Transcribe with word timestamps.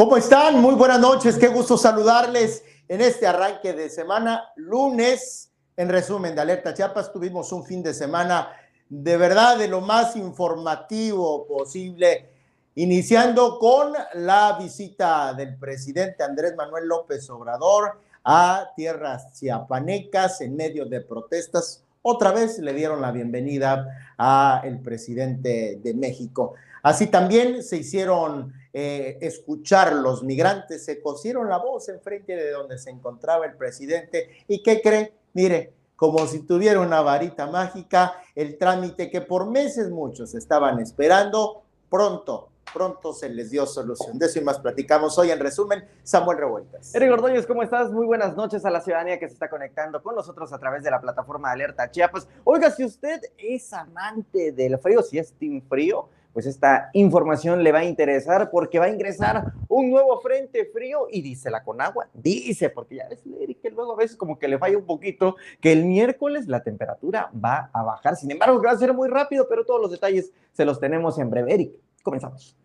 ¿Cómo 0.00 0.16
están? 0.16 0.62
Muy 0.62 0.76
buenas 0.76 0.98
noches, 0.98 1.36
qué 1.36 1.48
gusto 1.48 1.76
saludarles 1.76 2.64
en 2.88 3.02
este 3.02 3.26
arranque 3.26 3.74
de 3.74 3.90
semana, 3.90 4.44
lunes, 4.56 5.52
en 5.76 5.90
resumen 5.90 6.34
de 6.34 6.40
Alerta 6.40 6.72
Chiapas, 6.72 7.12
tuvimos 7.12 7.52
un 7.52 7.66
fin 7.66 7.82
de 7.82 7.92
semana 7.92 8.48
de 8.88 9.18
verdad 9.18 9.58
de 9.58 9.68
lo 9.68 9.82
más 9.82 10.16
informativo 10.16 11.46
posible, 11.46 12.30
iniciando 12.76 13.58
con 13.58 13.92
la 14.14 14.56
visita 14.58 15.34
del 15.34 15.58
presidente 15.58 16.22
Andrés 16.22 16.56
Manuel 16.56 16.86
López 16.88 17.28
Obrador 17.28 18.00
a 18.24 18.70
tierras 18.74 19.34
chiapanecas 19.38 20.40
en 20.40 20.56
medio 20.56 20.86
de 20.86 21.02
protestas. 21.02 21.84
Otra 22.00 22.32
vez 22.32 22.58
le 22.58 22.72
dieron 22.72 23.02
la 23.02 23.12
bienvenida 23.12 24.14
al 24.16 24.80
presidente 24.80 25.78
de 25.82 25.92
México. 25.92 26.54
Así 26.82 27.06
también 27.06 27.62
se 27.62 27.78
hicieron 27.78 28.52
eh, 28.72 29.18
escuchar 29.20 29.92
los 29.94 30.22
migrantes, 30.22 30.84
se 30.84 31.00
cosieron 31.00 31.48
la 31.48 31.58
voz 31.58 31.88
enfrente 31.88 32.36
de 32.36 32.50
donde 32.50 32.78
se 32.78 32.90
encontraba 32.90 33.46
el 33.46 33.56
presidente. 33.56 34.44
¿Y 34.48 34.62
qué 34.62 34.80
creen? 34.80 35.10
Mire, 35.32 35.72
como 35.96 36.26
si 36.26 36.40
tuviera 36.40 36.80
una 36.80 37.00
varita 37.02 37.46
mágica, 37.46 38.14
el 38.34 38.56
trámite 38.58 39.10
que 39.10 39.20
por 39.20 39.50
meses 39.50 39.90
muchos 39.90 40.34
estaban 40.34 40.80
esperando, 40.80 41.62
pronto 41.88 42.50
pronto 42.72 43.12
se 43.12 43.28
les 43.28 43.50
dio 43.50 43.66
solución. 43.66 44.18
De 44.18 44.26
eso 44.26 44.38
y 44.38 44.44
más 44.44 44.58
platicamos 44.58 45.18
hoy. 45.18 45.30
En 45.30 45.38
resumen, 45.38 45.84
Samuel 46.02 46.38
Revueltas. 46.38 46.94
Eric 46.94 47.12
Ordóñez, 47.12 47.46
¿cómo 47.46 47.62
estás? 47.62 47.90
Muy 47.90 48.06
buenas 48.06 48.36
noches 48.36 48.64
a 48.64 48.70
la 48.70 48.80
ciudadanía 48.80 49.18
que 49.18 49.28
se 49.28 49.34
está 49.34 49.48
conectando 49.48 50.02
con 50.02 50.14
nosotros 50.14 50.52
a 50.52 50.58
través 50.58 50.82
de 50.82 50.90
la 50.90 51.00
plataforma 51.00 51.50
Alerta 51.50 51.90
Chiapas. 51.90 52.28
Oiga, 52.44 52.70
si 52.70 52.84
usted 52.84 53.20
es 53.36 53.72
amante 53.72 54.52
del 54.52 54.78
frío, 54.78 55.02
si 55.02 55.18
es 55.18 55.32
team 55.32 55.62
frío, 55.68 56.08
pues 56.32 56.46
esta 56.46 56.90
información 56.92 57.62
le 57.62 57.72
va 57.72 57.80
a 57.80 57.84
interesar 57.84 58.50
porque 58.50 58.78
va 58.78 58.86
a 58.86 58.90
ingresar 58.90 59.52
un 59.68 59.90
nuevo 59.90 60.20
frente 60.20 60.64
frío 60.72 61.06
y 61.10 61.22
dice 61.22 61.50
la 61.50 61.64
Conagua, 61.64 62.08
dice, 62.14 62.70
porque 62.70 62.96
ya 62.96 63.08
ves, 63.08 63.22
Eric, 63.40 63.60
que 63.60 63.70
luego 63.70 63.92
a 63.92 63.96
veces 63.96 64.16
como 64.16 64.38
que 64.38 64.48
le 64.48 64.58
falla 64.58 64.78
un 64.78 64.86
poquito, 64.86 65.36
que 65.60 65.72
el 65.72 65.84
miércoles 65.84 66.46
la 66.46 66.62
temperatura 66.62 67.30
va 67.32 67.70
a 67.72 67.82
bajar, 67.82 68.16
sin 68.16 68.30
embargo, 68.30 68.62
va 68.62 68.72
a 68.72 68.78
ser 68.78 68.94
muy 68.94 69.08
rápido, 69.08 69.46
pero 69.48 69.64
todos 69.64 69.80
los 69.80 69.90
detalles 69.90 70.32
se 70.52 70.64
los 70.64 70.78
tenemos 70.78 71.18
en 71.18 71.30
breve. 71.30 71.54
Eric, 71.54 71.78
comenzamos. 72.02 72.56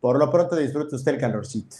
Por 0.00 0.18
lo 0.18 0.30
pronto 0.30 0.56
disfrute 0.56 0.96
usted 0.96 1.14
el 1.14 1.20
calorcito. 1.20 1.76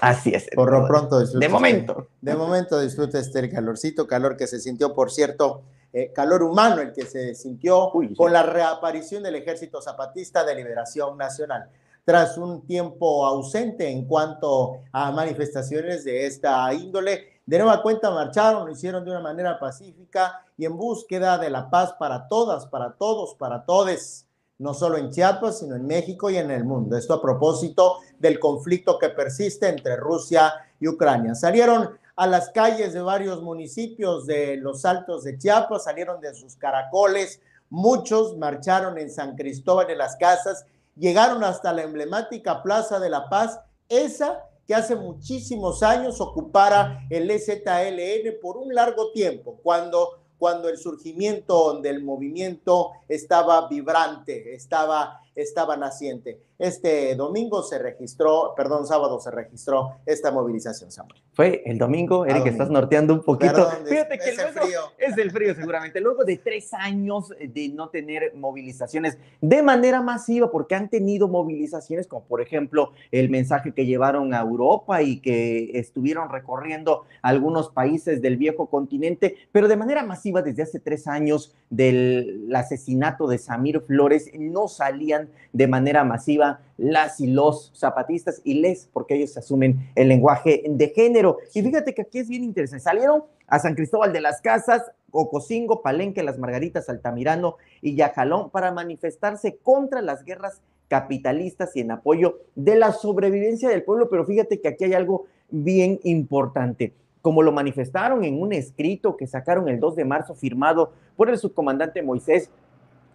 Así 0.00 0.30
es. 0.34 0.48
Por 0.54 0.72
lo 0.72 0.86
pronto 0.86 1.20
disfrute. 1.20 1.46
De 1.46 1.52
momento. 1.52 2.08
de 2.20 2.34
momento 2.34 2.80
disfrute 2.80 3.18
usted 3.18 3.44
el 3.44 3.50
calorcito, 3.50 4.06
calor 4.06 4.36
que 4.36 4.46
se 4.46 4.58
sintió, 4.58 4.94
por 4.94 5.10
cierto, 5.10 5.62
eh, 5.92 6.12
calor 6.12 6.42
humano 6.42 6.80
el 6.80 6.92
que 6.92 7.04
se 7.04 7.34
sintió 7.34 7.90
con 8.16 8.32
la 8.32 8.42
reaparición 8.42 9.22
del 9.22 9.34
Ejército 9.36 9.82
Zapatista 9.82 10.44
de 10.44 10.54
Liberación 10.54 11.18
Nacional. 11.18 11.68
Tras 12.04 12.38
un 12.38 12.66
tiempo 12.66 13.26
ausente 13.26 13.88
en 13.88 14.06
cuanto 14.06 14.80
a 14.90 15.12
manifestaciones 15.12 16.04
de 16.04 16.26
esta 16.26 16.72
índole, 16.74 17.40
de 17.44 17.58
nueva 17.58 17.82
cuenta 17.82 18.10
marcharon, 18.10 18.66
lo 18.66 18.72
hicieron 18.72 19.04
de 19.04 19.10
una 19.10 19.20
manera 19.20 19.58
pacífica 19.58 20.44
y 20.56 20.64
en 20.64 20.76
búsqueda 20.76 21.38
de 21.38 21.50
la 21.50 21.68
paz 21.70 21.94
para 21.98 22.26
todas, 22.26 22.66
para 22.66 22.92
todos, 22.92 23.34
para 23.34 23.64
todes 23.64 24.26
no 24.62 24.74
solo 24.74 24.96
en 24.96 25.10
Chiapas, 25.10 25.58
sino 25.58 25.74
en 25.74 25.86
México 25.86 26.30
y 26.30 26.36
en 26.36 26.50
el 26.50 26.64
mundo. 26.64 26.96
Esto 26.96 27.14
a 27.14 27.22
propósito 27.22 27.98
del 28.18 28.38
conflicto 28.38 28.98
que 28.98 29.08
persiste 29.08 29.68
entre 29.68 29.96
Rusia 29.96 30.52
y 30.78 30.86
Ucrania. 30.86 31.34
Salieron 31.34 31.90
a 32.16 32.26
las 32.26 32.50
calles 32.50 32.92
de 32.92 33.00
varios 33.00 33.42
municipios 33.42 34.26
de 34.26 34.56
los 34.56 34.84
Altos 34.84 35.24
de 35.24 35.38
Chiapas, 35.38 35.84
salieron 35.84 36.20
de 36.20 36.34
sus 36.34 36.56
caracoles, 36.56 37.40
muchos 37.70 38.36
marcharon 38.36 38.98
en 38.98 39.10
San 39.10 39.36
Cristóbal 39.36 39.86
de 39.86 39.96
las 39.96 40.16
Casas, 40.16 40.66
llegaron 40.96 41.42
hasta 41.42 41.72
la 41.72 41.82
emblemática 41.82 42.62
Plaza 42.62 43.00
de 43.00 43.10
la 43.10 43.28
Paz, 43.28 43.60
esa 43.88 44.44
que 44.66 44.74
hace 44.74 44.94
muchísimos 44.94 45.82
años 45.82 46.20
ocupara 46.20 47.00
el 47.10 47.30
EZLN 47.30 48.40
por 48.40 48.56
un 48.56 48.74
largo 48.74 49.10
tiempo, 49.12 49.58
cuando 49.62 50.22
cuando 50.42 50.68
el 50.68 50.76
surgimiento 50.76 51.80
del 51.80 52.02
movimiento 52.02 52.90
estaba 53.06 53.68
vibrante, 53.68 54.56
estaba, 54.56 55.20
estaba 55.34 55.76
naciente. 55.76 56.40
Este 56.58 57.16
domingo 57.16 57.62
se 57.62 57.78
registró, 57.78 58.54
perdón, 58.56 58.86
sábado 58.86 59.18
se 59.20 59.30
registró 59.30 59.96
esta 60.06 60.30
movilización, 60.30 60.92
Samuel. 60.92 61.20
Fue 61.32 61.62
el 61.64 61.78
domingo, 61.78 62.24
Eric, 62.26 62.46
estás 62.46 62.70
norteando 62.70 63.14
un 63.14 63.22
poquito. 63.22 63.68
Fíjate 63.84 64.18
que 64.18 64.30
es 64.30 64.38
el 64.38 64.48
frío. 64.48 64.80
Es 64.98 65.18
el 65.18 65.30
frío, 65.30 65.54
seguramente. 65.54 66.00
Luego 66.00 66.24
de 66.24 66.36
tres 66.36 66.72
años 66.74 67.30
de 67.30 67.68
no 67.70 67.88
tener 67.88 68.34
movilizaciones 68.36 69.18
de 69.40 69.62
manera 69.62 70.02
masiva, 70.02 70.50
porque 70.50 70.74
han 70.74 70.88
tenido 70.88 71.26
movilizaciones, 71.28 72.06
como 72.06 72.24
por 72.24 72.40
ejemplo 72.40 72.92
el 73.10 73.28
mensaje 73.30 73.72
que 73.72 73.86
llevaron 73.86 74.34
a 74.34 74.40
Europa 74.40 75.02
y 75.02 75.20
que 75.20 75.78
estuvieron 75.78 76.28
recorriendo 76.30 77.04
algunos 77.22 77.70
países 77.70 78.22
del 78.22 78.36
viejo 78.36 78.66
continente, 78.68 79.36
pero 79.50 79.68
de 79.68 79.76
manera 79.76 80.04
masiva 80.04 80.42
desde 80.42 80.62
hace 80.62 80.80
tres 80.80 81.06
años 81.06 81.54
del 81.70 82.50
asesinato 82.54 83.26
de 83.26 83.38
Samir 83.38 83.80
Flores, 83.80 84.30
no 84.34 84.68
salían 84.68 85.21
de 85.52 85.66
manera 85.66 86.04
masiva 86.04 86.60
las 86.76 87.20
y 87.20 87.26
los 87.26 87.72
zapatistas 87.74 88.40
y 88.44 88.54
les, 88.54 88.88
porque 88.92 89.14
ellos 89.14 89.36
asumen 89.36 89.90
el 89.94 90.08
lenguaje 90.08 90.64
de 90.68 90.88
género. 90.88 91.38
Y 91.54 91.62
fíjate 91.62 91.94
que 91.94 92.02
aquí 92.02 92.18
es 92.18 92.28
bien 92.28 92.44
interesante. 92.44 92.82
Salieron 92.82 93.24
a 93.46 93.58
San 93.58 93.74
Cristóbal 93.74 94.12
de 94.12 94.20
las 94.20 94.40
Casas, 94.40 94.90
Ocosingo, 95.10 95.82
Palenque, 95.82 96.22
Las 96.22 96.38
Margaritas, 96.38 96.88
Altamirano 96.88 97.56
y 97.80 97.94
Yajalón 97.94 98.50
para 98.50 98.72
manifestarse 98.72 99.58
contra 99.62 100.00
las 100.00 100.24
guerras 100.24 100.60
capitalistas 100.88 101.76
y 101.76 101.80
en 101.80 101.90
apoyo 101.90 102.40
de 102.54 102.76
la 102.76 102.92
sobrevivencia 102.92 103.68
del 103.68 103.84
pueblo. 103.84 104.08
Pero 104.08 104.24
fíjate 104.24 104.60
que 104.60 104.68
aquí 104.68 104.84
hay 104.84 104.94
algo 104.94 105.26
bien 105.50 106.00
importante. 106.02 106.94
Como 107.20 107.42
lo 107.42 107.52
manifestaron 107.52 108.24
en 108.24 108.42
un 108.42 108.52
escrito 108.52 109.16
que 109.16 109.26
sacaron 109.26 109.68
el 109.68 109.78
2 109.78 109.96
de 109.96 110.04
marzo 110.04 110.34
firmado 110.34 110.92
por 111.16 111.30
el 111.30 111.38
subcomandante 111.38 112.02
Moisés 112.02 112.50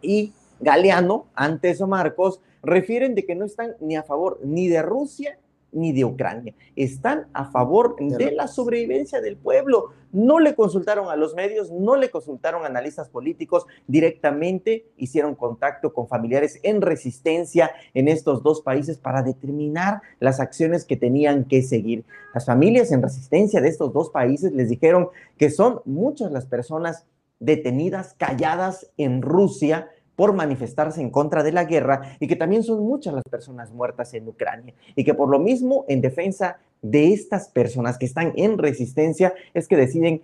y 0.01 0.33
Galeano, 0.59 1.27
antes 1.35 1.81
Marcos, 1.81 2.41
refieren 2.63 3.15
de 3.15 3.25
que 3.25 3.35
no 3.35 3.45
están 3.45 3.75
ni 3.79 3.95
a 3.95 4.03
favor 4.03 4.39
ni 4.43 4.67
de 4.67 4.81
Rusia 4.81 5.37
ni 5.71 5.91
de 5.91 6.05
Ucrania. 6.05 6.53
Están 6.75 7.27
a 7.33 7.51
favor 7.51 7.95
de 7.99 8.31
la 8.31 8.47
sobrevivencia 8.47 9.21
del 9.21 9.37
pueblo. 9.37 9.91
No 10.11 10.39
le 10.39 10.55
consultaron 10.55 11.09
a 11.09 11.15
los 11.15 11.35
medios, 11.35 11.71
no 11.71 11.95
le 11.95 12.09
consultaron 12.09 12.63
a 12.63 12.67
analistas 12.67 13.09
políticos, 13.09 13.65
directamente 13.85 14.85
hicieron 14.97 15.35
contacto 15.35 15.93
con 15.93 16.07
familiares 16.07 16.59
en 16.63 16.81
resistencia 16.81 17.71
en 17.93 18.07
estos 18.07 18.41
dos 18.43 18.61
países 18.61 18.97
para 18.97 19.21
determinar 19.21 20.01
las 20.19 20.39
acciones 20.39 20.85
que 20.85 20.97
tenían 20.97 21.43
que 21.45 21.61
seguir. 21.61 22.05
Las 22.33 22.45
familias 22.45 22.91
en 22.91 23.03
resistencia 23.03 23.61
de 23.61 23.69
estos 23.69 23.93
dos 23.93 24.09
países 24.09 24.53
les 24.53 24.69
dijeron 24.69 25.09
que 25.37 25.49
son 25.49 25.81
muchas 25.85 26.31
las 26.31 26.45
personas 26.45 27.05
detenidas, 27.39 28.15
calladas 28.17 28.91
en 28.97 29.21
Rusia, 29.21 29.89
por 30.17 30.33
manifestarse 30.33 30.99
en 30.99 31.11
contra 31.11 31.43
de 31.43 31.51
la 31.51 31.65
guerra 31.65 32.17
y 32.19 32.27
que 32.27 32.35
también 32.35 32.63
son 32.63 32.83
muchas 32.83 33.13
las 33.13 33.23
personas 33.23 33.71
muertas 33.71 34.15
en 34.15 34.27
Ucrania 34.27 34.73
y 34.95 35.03
que 35.03 35.13
por 35.13 35.29
lo 35.29 35.37
mismo 35.37 35.85
en 35.87 36.01
defensa 36.01 36.57
de 36.81 37.13
estas 37.13 37.49
personas 37.49 37.99
que 37.99 38.07
están 38.07 38.33
en 38.35 38.57
resistencia 38.57 39.35
es 39.53 39.67
que 39.67 39.77
deciden 39.77 40.23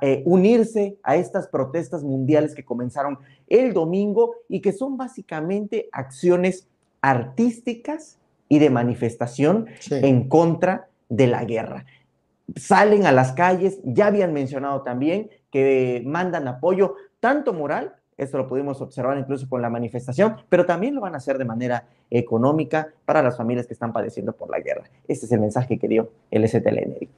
eh, 0.00 0.22
unirse 0.24 0.96
a 1.02 1.16
estas 1.16 1.46
protestas 1.46 2.02
mundiales 2.02 2.54
que 2.54 2.64
comenzaron 2.64 3.18
el 3.46 3.74
domingo 3.74 4.34
y 4.48 4.60
que 4.60 4.72
son 4.72 4.96
básicamente 4.96 5.90
acciones 5.92 6.66
artísticas 7.02 8.18
y 8.48 8.60
de 8.60 8.70
manifestación 8.70 9.66
en 9.90 10.26
contra 10.26 10.88
de 11.10 11.26
la 11.26 11.44
guerra. 11.44 11.84
Salen 12.56 13.04
a 13.04 13.12
las 13.12 13.32
calles, 13.32 13.78
ya 13.84 14.06
habían 14.06 14.32
mencionado 14.32 14.80
también 14.82 15.28
que 15.50 16.02
mandan 16.06 16.48
apoyo 16.48 16.94
tanto 17.20 17.52
moral 17.52 17.96
esto 18.16 18.38
lo 18.38 18.46
pudimos 18.46 18.80
observar 18.80 19.18
incluso 19.18 19.48
con 19.48 19.62
la 19.62 19.70
manifestación, 19.70 20.36
pero 20.48 20.64
también 20.64 20.94
lo 20.94 21.00
van 21.00 21.14
a 21.14 21.18
hacer 21.18 21.38
de 21.38 21.44
manera 21.44 21.86
económica 22.10 22.88
para 23.04 23.22
las 23.22 23.36
familias 23.36 23.66
que 23.66 23.72
están 23.72 23.92
padeciendo 23.92 24.32
por 24.32 24.50
la 24.50 24.60
guerra. 24.60 24.84
Este 25.08 25.26
es 25.26 25.32
el 25.32 25.40
mensaje 25.40 25.78
que 25.78 25.88
dio 25.88 26.10
el 26.30 26.48
STLN. 26.48 27.08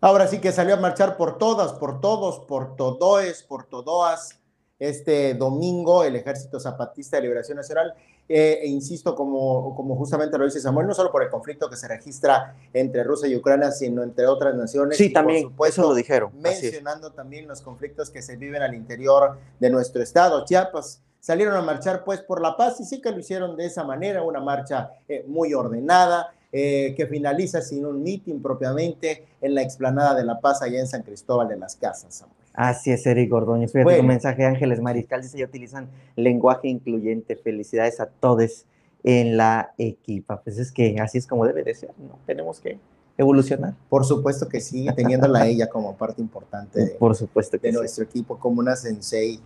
Ahora 0.00 0.28
sí 0.28 0.40
que 0.40 0.52
salió 0.52 0.74
a 0.74 0.80
marchar 0.80 1.16
por 1.16 1.38
todas, 1.38 1.72
por 1.72 2.00
todos, 2.00 2.38
por 2.40 2.76
todoes, 2.76 3.42
por 3.42 3.64
todoas. 3.64 4.38
Este 4.78 5.34
domingo 5.34 6.04
el 6.04 6.16
Ejército 6.16 6.60
Zapatista 6.60 7.16
de 7.16 7.22
Liberación 7.22 7.56
Nacional 7.56 7.94
eh, 8.28 8.60
e 8.62 8.68
insisto, 8.68 9.14
como, 9.14 9.74
como 9.74 9.96
justamente 9.96 10.36
lo 10.36 10.44
dice 10.44 10.60
Samuel, 10.60 10.86
no 10.86 10.94
solo 10.94 11.10
por 11.10 11.22
el 11.22 11.30
conflicto 11.30 11.70
que 11.70 11.76
se 11.76 11.88
registra 11.88 12.54
entre 12.74 13.02
Rusia 13.02 13.26
y 13.28 13.36
Ucrania, 13.36 13.72
sino 13.72 14.02
entre 14.02 14.26
otras 14.26 14.54
naciones. 14.54 14.98
Sí, 14.98 15.12
también, 15.12 15.50
por 15.50 15.68
eso 15.68 15.82
lo 15.82 15.94
dijeron. 15.94 16.30
Mencionando 16.38 17.12
también 17.12 17.48
los 17.48 17.62
conflictos 17.62 18.10
que 18.10 18.20
se 18.20 18.36
viven 18.36 18.60
al 18.60 18.74
interior 18.74 19.38
de 19.58 19.70
nuestro 19.70 20.02
estado, 20.02 20.44
Chiapas. 20.44 21.00
Salieron 21.20 21.56
a 21.56 21.62
marchar 21.62 22.04
pues 22.04 22.20
por 22.20 22.40
la 22.40 22.56
paz 22.56 22.80
y 22.80 22.84
sí 22.84 23.00
que 23.00 23.10
lo 23.10 23.18
hicieron 23.18 23.56
de 23.56 23.66
esa 23.66 23.82
manera, 23.82 24.22
una 24.22 24.40
marcha 24.40 24.92
eh, 25.08 25.24
muy 25.26 25.52
ordenada, 25.52 26.32
eh, 26.52 26.94
que 26.96 27.06
finaliza 27.06 27.60
sin 27.60 27.84
un 27.84 28.02
mitin 28.02 28.40
propiamente 28.40 29.26
en 29.40 29.54
la 29.54 29.62
explanada 29.62 30.14
de 30.14 30.24
La 30.24 30.40
Paz 30.40 30.62
allá 30.62 30.78
en 30.78 30.86
San 30.86 31.02
Cristóbal 31.02 31.48
de 31.48 31.56
las 31.56 31.76
Casas, 31.76 32.14
Samuel. 32.14 32.38
Así 32.58 32.90
es, 32.90 33.06
Eric 33.06 33.32
Ordóñez. 33.32 33.70
Fíjate 33.70 34.00
un 34.00 34.06
mensaje 34.08 34.42
de 34.42 34.48
Ángeles 34.48 34.80
Mariscal 34.80 35.22
dice, 35.22 35.38
ya 35.38 35.44
utilizan 35.44 35.88
lenguaje 36.16 36.66
incluyente. 36.66 37.36
Felicidades 37.36 38.00
a 38.00 38.06
todos 38.06 38.66
en 39.04 39.36
la 39.36 39.74
equipa. 39.78 40.42
Pues 40.42 40.58
es 40.58 40.72
que 40.72 40.96
así 40.98 41.18
es 41.18 41.28
como 41.28 41.46
debe 41.46 41.62
de 41.62 41.72
ser, 41.76 41.90
¿no? 41.98 42.18
Tenemos 42.26 42.58
que 42.58 42.80
evolucionar. 43.16 43.74
Por 43.88 44.04
supuesto 44.04 44.48
que 44.48 44.60
sí, 44.60 44.88
teniéndola 44.96 45.46
ella 45.46 45.68
como 45.68 45.96
parte 45.96 46.20
importante 46.20 46.80
de, 46.80 46.86
Por 46.98 47.14
supuesto 47.14 47.60
que 47.60 47.68
de 47.68 47.74
nuestro 47.74 48.02
equipo, 48.02 48.40
como 48.40 48.58
una 48.58 48.74
sensei 48.74 49.38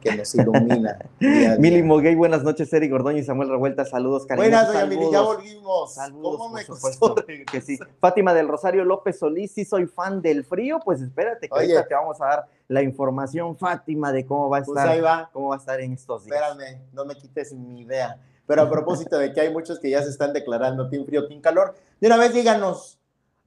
que 0.00 0.16
nos 0.16 0.34
ilumina. 0.34 0.98
Mili 1.58 1.82
Moguey, 1.82 2.14
buenas 2.14 2.42
noches, 2.42 2.72
Eric 2.72 2.90
Gordoño 2.90 3.18
y 3.18 3.24
Samuel 3.24 3.48
Revuelta, 3.48 3.84
saludos, 3.84 4.26
cariñosos. 4.26 4.52
Buenas, 4.52 4.72
doña 4.72 4.86
Mili, 4.86 5.12
ya 5.12 5.20
volvimos. 5.22 5.94
Saludos, 5.94 6.36
¿Cómo 6.36 6.54
me 6.54 6.62
supuesto 6.62 7.14
que 7.50 7.60
sí. 7.60 7.78
Fátima 8.00 8.34
del 8.34 8.48
Rosario 8.48 8.84
López 8.84 9.18
Solís, 9.18 9.52
sí 9.52 9.64
soy 9.64 9.86
fan 9.86 10.22
del 10.22 10.44
frío, 10.44 10.80
pues 10.84 11.00
espérate 11.00 11.48
que 11.48 11.54
ahorita 11.54 11.86
te 11.86 11.94
vamos 11.94 12.20
a 12.20 12.26
dar 12.26 12.46
la 12.68 12.82
información, 12.82 13.56
Fátima, 13.56 14.12
de 14.12 14.26
cómo 14.26 14.48
va 14.48 14.58
a 14.58 14.62
pues 14.62 14.78
estar, 14.78 15.30
cómo 15.32 15.48
va 15.48 15.56
a 15.56 15.58
estar 15.58 15.80
en 15.80 15.92
estos 15.92 16.24
días. 16.24 16.40
Espérame, 16.40 16.80
no 16.92 17.04
me 17.04 17.14
quites 17.16 17.52
mi 17.52 17.80
idea. 17.80 18.18
Pero 18.46 18.62
a 18.62 18.70
propósito 18.70 19.18
de 19.18 19.32
que 19.32 19.40
hay 19.40 19.52
muchos 19.52 19.78
que 19.78 19.88
ya 19.88 20.02
se 20.02 20.10
están 20.10 20.32
declarando 20.32 20.88
team 20.88 21.06
frío, 21.06 21.26
team 21.28 21.40
calor, 21.40 21.74
de 22.00 22.06
una 22.06 22.16
vez 22.16 22.34
díganos, 22.34 22.98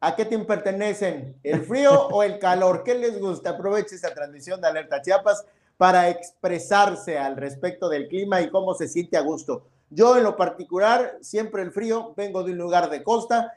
¿A 0.01 0.15
qué 0.15 0.23
team 0.25 0.45
pertenecen? 0.45 1.35
¿El 1.41 1.63
frío 1.65 2.09
o 2.09 2.21
el 2.21 2.37
calor? 2.37 2.83
¿Qué 2.83 2.93
les 2.93 3.19
gusta? 3.19 3.51
Aproveche 3.51 3.95
esta 3.95 4.13
transmisión 4.13 4.61
de 4.61 4.67
Alerta 4.67 5.01
Chiapas 5.01 5.45
para 5.77 6.09
expresarse 6.09 7.17
al 7.17 7.35
respecto 7.35 7.89
del 7.89 8.07
clima 8.07 8.41
y 8.41 8.49
cómo 8.49 8.73
se 8.73 8.87
siente 8.87 9.17
a 9.17 9.21
gusto. 9.21 9.67
Yo 9.89 10.17
en 10.17 10.23
lo 10.23 10.35
particular, 10.35 11.17
siempre 11.21 11.61
el 11.61 11.71
frío, 11.71 12.13
vengo 12.15 12.43
de 12.43 12.51
un 12.53 12.57
lugar 12.57 12.89
de 12.89 13.03
costa, 13.03 13.53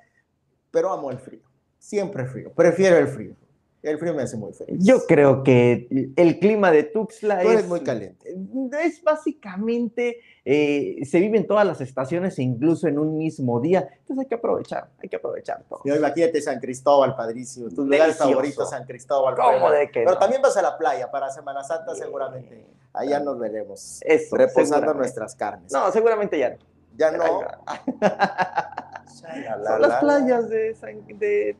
pero 0.71 0.93
amo 0.93 1.11
el 1.11 1.19
frío. 1.19 1.43
Siempre 1.79 2.27
frío, 2.27 2.53
prefiero 2.53 2.97
el 2.97 3.09
frío. 3.09 3.35
El 3.81 3.97
frío 3.99 4.13
me 4.13 4.23
hace 4.23 4.37
muy 4.37 4.53
feliz. 4.53 4.85
Yo 4.85 5.07
creo 5.07 5.45
que 5.45 6.11
el 6.17 6.39
clima 6.41 6.73
de 6.73 6.83
Tuxtla 6.83 7.43
es, 7.45 7.67
muy 7.69 7.81
caliente. 7.81 8.35
Es 8.83 9.03
básicamente, 9.03 10.21
eh, 10.45 10.99
se 11.05 11.21
vive 11.21 11.39
en 11.39 11.47
todas 11.47 11.65
las 11.65 11.81
estaciones, 11.81 12.41
incluso 12.41 12.89
en 12.89 12.99
un 12.99 13.17
mismo 13.17 13.61
día. 13.61 13.89
Entonces 14.01 14.25
hay 14.25 14.27
que 14.27 14.35
aprovechar, 14.35 14.91
hay 14.99 15.09
que 15.09 15.17
aprovechar 15.17 15.63
todo. 15.69 15.81
Y 15.85 15.93
imagínate 15.93 16.43
San 16.43 16.59
Cristóbal, 16.59 17.15
padrísimo. 17.15 17.69
Tus 17.69 17.87
lugares 17.87 18.17
favoritos, 18.17 18.69
San 18.69 18.85
Cristóbal. 18.85 19.37
¿Cómo 19.37 19.71
de 19.71 19.89
que 19.91 20.03
Pero 20.03 20.19
también 20.19 20.43
vas 20.43 20.57
a 20.57 20.63
la 20.63 20.77
playa 20.77 21.09
para 21.09 21.31
Semana 21.31 21.63
Santa, 21.63 21.95
seguramente. 21.95 22.67
Allá 22.93 23.21
nos 23.21 23.39
veremos. 23.39 24.01
Eso, 24.03 24.37
reposando 24.37 24.93
nuestras 24.93 25.37
carnes. 25.37 25.73
No, 25.73 25.93
seguramente 25.93 26.37
ya 26.37 26.51
no. 26.51 26.57
Ya 26.97 27.13
no. 27.13 27.25
Son 29.07 29.83
las 29.83 30.01
playas 30.01 30.49
de, 30.49 30.75
San, 30.75 31.07
de 31.07 31.57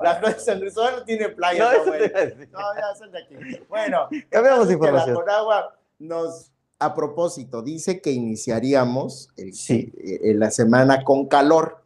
la 0.00 0.20
de 0.20 0.38
San 0.38 0.60
no 0.60 1.04
tiene 1.04 1.28
playa. 1.30 1.72
No, 1.72 1.84
no, 1.86 2.74
ya 2.74 2.94
son 2.98 3.10
de 3.10 3.18
aquí. 3.18 3.36
Bueno, 3.68 4.08
cambiamos 4.30 4.70
información. 4.70 5.14
La 5.14 5.20
Conagua 5.20 5.76
nos, 5.98 6.50
a 6.78 6.94
propósito, 6.94 7.62
dice 7.62 8.00
que 8.00 8.10
iniciaríamos 8.10 9.30
el, 9.36 9.54
sí. 9.54 9.92
Eh, 9.96 10.34
la 10.34 10.50
semana 10.50 11.04
con 11.04 11.26
calor. 11.26 11.82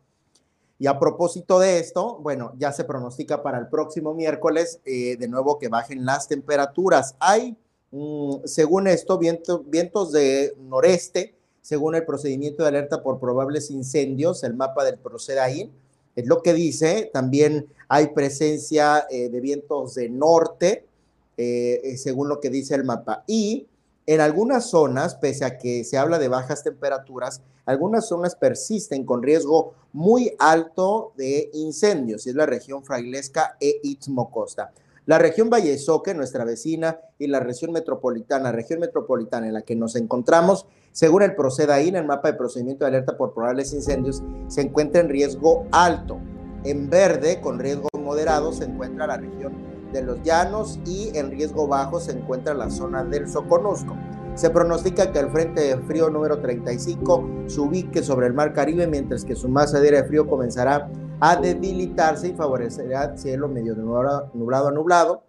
Y 0.80 0.86
a 0.86 0.98
propósito 0.98 1.58
de 1.58 1.80
esto, 1.80 2.18
bueno, 2.20 2.52
ya 2.56 2.70
se 2.70 2.84
pronostica 2.84 3.42
para 3.42 3.58
el 3.58 3.66
próximo 3.68 4.14
miércoles 4.14 4.80
eh, 4.84 5.16
de 5.16 5.26
nuevo 5.26 5.58
que 5.58 5.68
bajen 5.68 6.04
las 6.04 6.28
temperaturas. 6.28 7.16
Hay, 7.18 7.56
mm, 7.90 8.44
según 8.44 8.86
esto, 8.86 9.18
vientos 9.18 10.12
de 10.12 10.54
noreste, 10.56 11.34
según 11.62 11.96
el 11.96 12.04
procedimiento 12.04 12.62
de 12.62 12.68
alerta 12.68 13.02
por 13.02 13.18
probables 13.18 13.70
incendios, 13.70 14.44
el 14.44 14.54
mapa 14.54 14.84
del 14.84 14.98
Procedaín 14.98 15.72
es 16.16 16.26
lo 16.26 16.42
que 16.42 16.54
dice. 16.54 17.10
También 17.12 17.68
hay 17.88 18.08
presencia 18.08 19.06
eh, 19.10 19.28
de 19.28 19.40
vientos 19.40 19.94
de 19.94 20.08
norte, 20.08 20.84
eh, 21.36 21.80
eh, 21.84 21.96
según 21.96 22.28
lo 22.28 22.40
que 22.40 22.50
dice 22.50 22.74
el 22.74 22.84
mapa. 22.84 23.24
Y 23.26 23.66
en 24.06 24.20
algunas 24.20 24.70
zonas, 24.70 25.14
pese 25.16 25.44
a 25.44 25.58
que 25.58 25.84
se 25.84 25.98
habla 25.98 26.18
de 26.18 26.28
bajas 26.28 26.64
temperaturas, 26.64 27.42
algunas 27.66 28.08
zonas 28.08 28.34
persisten 28.34 29.04
con 29.04 29.22
riesgo 29.22 29.74
muy 29.92 30.34
alto 30.38 31.12
de 31.16 31.50
incendios, 31.52 32.26
y 32.26 32.30
es 32.30 32.34
la 32.34 32.46
región 32.46 32.82
frailesca 32.82 33.56
e 33.60 33.80
Istmo 33.82 34.30
Costa. 34.30 34.72
La 35.04 35.18
región 35.18 35.50
Vallesoque, 35.50 36.14
nuestra 36.14 36.44
vecina, 36.44 36.98
y 37.18 37.26
la 37.26 37.40
región 37.40 37.72
metropolitana, 37.72 38.52
región 38.52 38.80
metropolitana 38.80 39.46
en 39.46 39.54
la 39.54 39.62
que 39.62 39.76
nos 39.76 39.96
encontramos, 39.96 40.66
según 40.98 41.22
el 41.22 41.36
PROCEDAIN, 41.36 41.94
el 41.94 42.06
mapa 42.06 42.32
de 42.32 42.36
procedimiento 42.36 42.84
de 42.84 42.88
alerta 42.88 43.16
por 43.16 43.32
probables 43.32 43.72
incendios, 43.72 44.20
se 44.48 44.62
encuentra 44.62 45.00
en 45.00 45.08
riesgo 45.08 45.64
alto. 45.70 46.18
En 46.64 46.90
verde, 46.90 47.40
con 47.40 47.60
riesgo 47.60 47.86
moderado, 48.02 48.52
se 48.52 48.64
encuentra 48.64 49.06
la 49.06 49.16
región 49.16 49.52
de 49.92 50.02
los 50.02 50.20
llanos 50.24 50.80
y 50.84 51.16
en 51.16 51.30
riesgo 51.30 51.68
bajo 51.68 52.00
se 52.00 52.18
encuentra 52.18 52.52
la 52.52 52.68
zona 52.68 53.04
del 53.04 53.28
Soconusco. 53.28 53.94
Se 54.34 54.50
pronostica 54.50 55.12
que 55.12 55.20
el 55.20 55.30
frente 55.30 55.60
de 55.60 55.78
frío 55.82 56.10
número 56.10 56.40
35 56.40 57.44
se 57.46 57.60
ubique 57.60 58.02
sobre 58.02 58.26
el 58.26 58.34
mar 58.34 58.52
Caribe, 58.52 58.88
mientras 58.88 59.24
que 59.24 59.36
su 59.36 59.48
masa 59.48 59.78
de 59.78 59.90
aire 59.90 60.02
frío 60.02 60.26
comenzará 60.26 60.90
a 61.20 61.36
debilitarse 61.36 62.26
y 62.26 62.32
favorecerá 62.32 63.16
cielo 63.16 63.46
medio 63.46 63.76
nublado 63.76 64.66
a 64.66 64.72
nublado. 64.72 65.27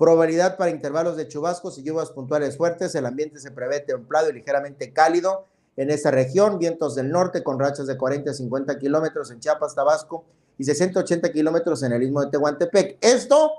Probabilidad 0.00 0.56
para 0.56 0.70
intervalos 0.70 1.18
de 1.18 1.28
chubascos 1.28 1.76
y 1.76 1.82
lluvias 1.82 2.10
puntuales 2.10 2.56
fuertes. 2.56 2.94
El 2.94 3.04
ambiente 3.04 3.38
se 3.38 3.50
prevé 3.50 3.80
templado 3.80 4.30
y 4.30 4.32
ligeramente 4.32 4.94
cálido 4.94 5.44
en 5.76 5.90
esta 5.90 6.10
región. 6.10 6.58
Vientos 6.58 6.94
del 6.94 7.10
norte 7.10 7.42
con 7.42 7.60
rachas 7.60 7.86
de 7.86 7.98
40 7.98 8.30
a 8.30 8.32
50 8.32 8.78
kilómetros 8.78 9.30
en 9.30 9.40
Chiapas, 9.40 9.74
Tabasco 9.74 10.24
y 10.56 10.64
60 10.64 10.98
a 10.98 11.02
80 11.02 11.30
kilómetros 11.32 11.82
en 11.82 11.92
el 11.92 12.02
istmo 12.02 12.22
de 12.24 12.30
Tehuantepec. 12.30 12.96
Esto 13.02 13.50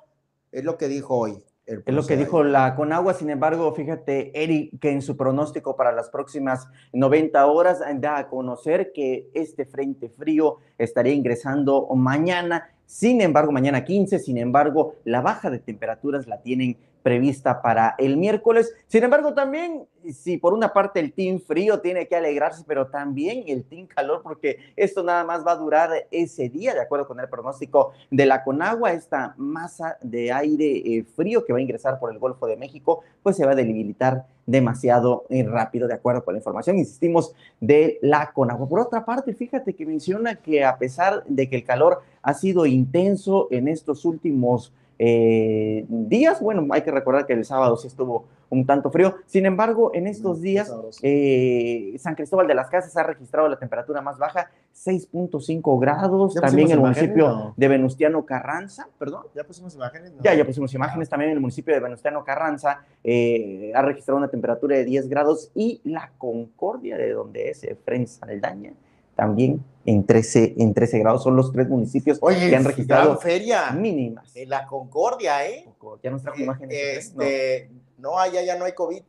es 0.51 0.63
lo 0.63 0.79
que 0.79 0.87
dijo 0.87 1.15
hoy 1.15 1.43
es 1.65 1.93
lo 1.93 2.05
que 2.05 2.17
dijo 2.17 2.43
la 2.43 2.75
Conagua, 2.75 3.13
sin 3.13 3.29
embargo, 3.29 3.73
fíjate, 3.73 4.31
Eric, 4.43 4.79
que 4.79 4.91
en 4.91 5.01
su 5.01 5.15
pronóstico 5.15 5.75
para 5.75 5.91
las 5.91 6.09
próximas 6.09 6.67
90 6.91 7.45
horas 7.45 7.79
da 7.97 8.17
a 8.17 8.27
conocer 8.27 8.91
que 8.93 9.29
este 9.33 9.65
frente 9.65 10.09
frío 10.09 10.57
estaría 10.77 11.13
ingresando 11.13 11.87
mañana, 11.95 12.69
sin 12.91 13.21
embargo, 13.21 13.53
mañana 13.53 13.85
15, 13.85 14.19
sin 14.19 14.37
embargo, 14.37 14.95
la 15.05 15.21
baja 15.21 15.49
de 15.49 15.59
temperaturas 15.59 16.27
la 16.27 16.41
tienen 16.41 16.75
prevista 17.01 17.61
para 17.61 17.95
el 17.97 18.17
miércoles. 18.17 18.73
Sin 18.87 19.03
embargo, 19.03 19.33
también, 19.33 19.85
si 20.13 20.37
por 20.37 20.53
una 20.53 20.73
parte 20.73 20.99
el 20.99 21.13
team 21.13 21.39
frío 21.39 21.79
tiene 21.79 22.07
que 22.07 22.15
alegrarse, 22.15 22.63
pero 22.67 22.87
también 22.87 23.43
el 23.47 23.63
team 23.63 23.87
calor, 23.87 24.21
porque 24.23 24.57
esto 24.75 25.03
nada 25.03 25.23
más 25.23 25.45
va 25.45 25.53
a 25.53 25.57
durar 25.57 25.89
ese 26.11 26.49
día, 26.49 26.73
de 26.73 26.81
acuerdo 26.81 27.07
con 27.07 27.19
el 27.19 27.29
pronóstico 27.29 27.93
de 28.09 28.25
la 28.25 28.43
Conagua, 28.43 28.93
esta 28.93 29.33
masa 29.37 29.97
de 30.01 30.31
aire 30.31 30.77
eh, 30.77 31.03
frío 31.15 31.45
que 31.45 31.53
va 31.53 31.59
a 31.59 31.61
ingresar 31.61 31.99
por 31.99 32.11
el 32.11 32.19
Golfo 32.19 32.47
de 32.47 32.57
México, 32.57 33.03
pues 33.23 33.35
se 33.35 33.45
va 33.45 33.51
a 33.51 33.55
debilitar 33.55 34.25
demasiado 34.45 35.25
rápido, 35.29 35.87
de 35.87 35.93
acuerdo 35.93 36.25
con 36.25 36.33
la 36.33 36.39
información, 36.39 36.77
insistimos, 36.77 37.33
de 37.59 37.99
la 38.01 38.31
Conagua. 38.33 38.67
Por 38.67 38.79
otra 38.79 39.05
parte, 39.05 39.33
fíjate 39.33 39.73
que 39.73 39.85
menciona 39.85 40.35
que 40.35 40.63
a 40.63 40.77
pesar 40.77 41.23
de 41.25 41.49
que 41.49 41.57
el 41.57 41.63
calor 41.63 42.01
ha 42.21 42.33
sido 42.33 42.65
intenso 42.65 43.47
en 43.51 43.67
estos 43.67 44.03
últimos 44.03 44.73
eh, 45.03 45.83
días. 45.89 46.39
Bueno, 46.41 46.67
hay 46.69 46.83
que 46.83 46.91
recordar 46.91 47.25
que 47.25 47.33
el 47.33 47.43
sábado 47.43 47.75
sí 47.75 47.87
estuvo 47.87 48.25
un 48.51 48.67
tanto 48.67 48.91
frío. 48.91 49.15
Sin 49.25 49.47
embargo, 49.47 49.89
en 49.95 50.05
estos 50.05 50.37
mm, 50.37 50.41
días, 50.43 50.71
eh, 51.01 51.95
San 51.97 52.13
Cristóbal 52.13 52.45
de 52.45 52.53
las 52.53 52.69
Casas 52.69 52.95
ha 52.97 53.01
registrado 53.01 53.49
la 53.49 53.57
temperatura 53.57 53.99
más 54.01 54.19
baja, 54.19 54.51
6.5 54.75 55.79
grados. 55.79 56.35
También 56.35 56.69
el 56.69 56.79
municipio 56.79 57.55
de 57.57 57.67
Venustiano 57.67 58.23
Carranza, 58.27 58.89
perdón. 58.99 59.23
Ya 59.33 59.43
pusimos 59.43 59.73
imágenes. 59.73 60.13
Ya, 60.21 60.35
ya 60.35 60.45
pusimos 60.45 60.71
imágenes. 60.75 61.09
También 61.09 61.31
el 61.31 61.39
municipio 61.39 61.73
de 61.73 61.79
Venustiano 61.79 62.23
Carranza 62.23 62.85
eh, 63.03 63.71
ha 63.73 63.81
registrado 63.81 64.19
una 64.19 64.29
temperatura 64.29 64.77
de 64.77 64.85
10 64.85 65.09
grados 65.09 65.49
y 65.55 65.81
la 65.83 66.11
Concordia, 66.19 66.95
de 66.95 67.11
donde 67.11 67.49
es 67.49 67.63
Efren 67.63 68.05
Saldaña, 68.05 68.73
también 69.21 69.63
en 69.85 70.03
13, 70.03 70.55
en 70.57 70.73
13 70.73 70.97
grados. 70.97 71.21
Son 71.21 71.35
los 71.35 71.51
tres 71.51 71.69
municipios 71.69 72.19
que 72.19 72.55
han 72.55 72.65
registrado 72.65 73.15
feria 73.19 73.69
mínimas. 73.69 74.35
En 74.35 74.49
la 74.49 74.65
Concordia, 74.65 75.47
¿eh? 75.47 75.69
Ya 76.01 76.09
nos 76.09 76.23
trajo 76.23 76.39
eh, 76.39 76.43
imágenes. 76.43 76.75
Este, 76.75 77.69
no. 77.99 78.17
allá 78.17 78.41
ya 78.41 78.57
no 78.57 78.65
hay 78.65 78.71
COVID. 78.73 79.03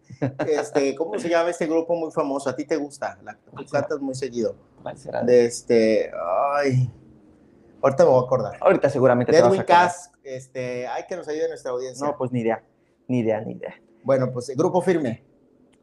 Este, 0.46 0.94
¿Cómo 0.98 1.18
se 1.18 1.30
llama 1.30 1.48
este 1.48 1.66
grupo 1.66 1.96
muy 1.96 2.10
famoso? 2.10 2.50
¿A 2.50 2.54
ti 2.54 2.66
te 2.66 2.76
gusta? 2.76 3.18
La, 3.24 3.38
tú 3.56 3.64
cantas 3.72 4.00
muy 4.00 4.14
seguido. 4.14 4.54
¿Cuál 4.82 4.98
será? 4.98 5.22
De 5.22 5.46
este, 5.46 6.10
ay, 6.58 6.90
ahorita 7.80 8.04
me 8.04 8.10
voy 8.10 8.22
a 8.22 8.26
acordar. 8.26 8.58
Ahorita 8.60 8.90
seguramente 8.90 9.32
de 9.32 9.40
te 9.40 9.48
Edwin 9.48 9.62
Cass, 9.62 10.10
este, 10.22 10.86
hay 10.88 11.04
que 11.08 11.16
nos 11.16 11.26
ayude 11.26 11.48
nuestra 11.48 11.70
audiencia. 11.70 12.06
No, 12.06 12.18
pues 12.18 12.30
ni 12.32 12.40
idea, 12.40 12.62
ni 13.08 13.20
idea, 13.20 13.40
ni 13.40 13.52
idea. 13.52 13.80
Bueno, 14.04 14.30
pues 14.30 14.50
el 14.50 14.56
grupo 14.56 14.82
firme. 14.82 15.31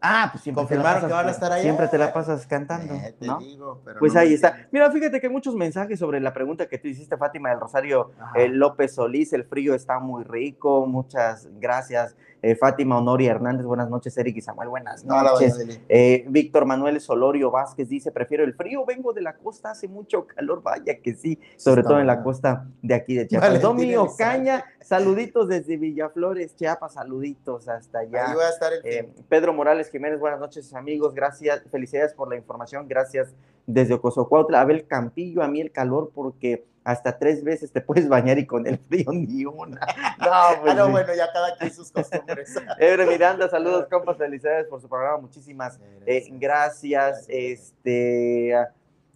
Ah, 0.02 0.30
pues 0.32 0.44
siempre. 0.44 0.62
Confirmaron 0.62 1.08
que 1.08 1.14
van 1.14 1.28
a 1.28 1.32
estar 1.32 1.52
ahí. 1.52 1.62
Siempre 1.62 1.88
te 1.88 1.98
la 1.98 2.14
pasas 2.14 2.48
cantando. 2.48 2.94
Eh, 2.94 3.16
te 3.20 3.28
digo, 3.40 3.82
pero 3.84 4.00
pues 4.00 4.16
ahí 4.16 4.34
está. 4.34 4.68
Mira, 4.72 4.90
fíjate 4.92 5.20
que 5.20 5.30
muchos 5.30 5.56
mensajes 5.56 6.00
sobre 6.00 6.20
la 6.20 6.34
pregunta 6.34 6.68
que 6.68 6.78
tú 6.78 6.88
hiciste, 6.88 7.18
Fátima 7.18 7.50
del 7.50 7.60
Rosario 7.60 8.12
eh, 8.36 8.48
López 8.48 8.96
Solís. 8.96 9.34
El 9.34 9.44
frío 9.44 9.74
está 9.74 10.00
muy 10.00 10.24
rico. 10.24 10.86
Muchas 10.88 11.48
gracias 11.60 12.16
Eh, 12.42 12.56
Fátima 12.56 12.98
Honoria 12.98 13.32
Hernández, 13.32 13.66
buenas 13.66 13.90
noches. 13.90 14.18
Eric 14.18 14.38
y 14.38 14.42
Samuel, 14.42 14.70
buenas 14.70 15.04
noches. 15.04 15.80
Eh, 15.90 16.26
Víctor 16.30 16.66
Manuel 16.66 17.02
Solorio 17.02 17.52
Vázquez 17.52 17.90
dice, 17.90 18.12
prefiero 18.12 18.44
el 18.46 18.54
frío, 18.54 18.86
vengo 18.86 19.12
de 19.12 19.22
la 19.22 19.36
costa, 19.36 19.72
hace 19.72 19.88
mucho 19.88 20.26
calor, 20.26 20.64
vaya 20.64 21.00
que 21.02 21.14
sí, 21.16 21.38
sobre 21.58 21.84
todo 21.84 22.00
en 22.00 22.08
la 22.08 22.24
costa 22.24 22.68
de 22.82 22.94
aquí 22.94 23.16
de 23.16 23.28
Chiapas. 23.28 23.62
Domi 23.62 23.94
Caña, 24.18 24.64
saluditos 24.80 25.50
desde 25.50 25.76
Villaflores, 25.76 26.56
Chiapas, 26.56 26.94
saluditos 26.94 27.68
hasta 27.68 28.00
allá. 28.00 28.34
Eh, 28.84 29.12
Pedro 29.28 29.54
Morales 29.54 29.90
Jiménez, 29.90 30.20
buenas 30.20 30.40
noches 30.40 30.74
amigos, 30.74 31.14
gracias, 31.14 31.62
felicidades 31.70 32.14
por 32.14 32.30
la 32.30 32.38
información, 32.38 32.88
gracias 32.88 33.36
desde 33.68 33.96
Ocosocuautla. 33.96 34.62
Abel 34.62 34.88
Campillo, 34.88 35.44
a 35.44 35.48
mí 35.48 35.60
el 35.60 35.72
calor 35.72 36.12
porque 36.14 36.66
hasta 36.90 37.18
tres 37.18 37.44
veces 37.44 37.72
te 37.72 37.82
puedes 37.82 38.10
bañar 38.10 38.40
y 38.40 38.48
con 38.48 38.66
el 38.66 38.80
frío 38.80 39.12
ni 39.12 39.46
una. 39.46 39.80
No, 40.20 40.62
pues, 40.62 40.78
ah, 40.78 40.86
bueno, 40.86 41.14
ya 41.16 41.32
cada 41.32 41.56
quien 41.56 41.72
sus 41.72 41.92
costumbres. 41.92 42.56
Ebre 42.80 43.06
Miranda, 43.06 43.48
saludos, 43.48 43.88
compas, 43.92 44.18
felicidades 44.18 44.68
por 44.68 44.82
su 44.82 44.90
programa, 44.90 45.20
muchísimas 45.20 45.80
eh, 46.06 46.28
gracias. 46.32 47.26
Este 47.28 48.56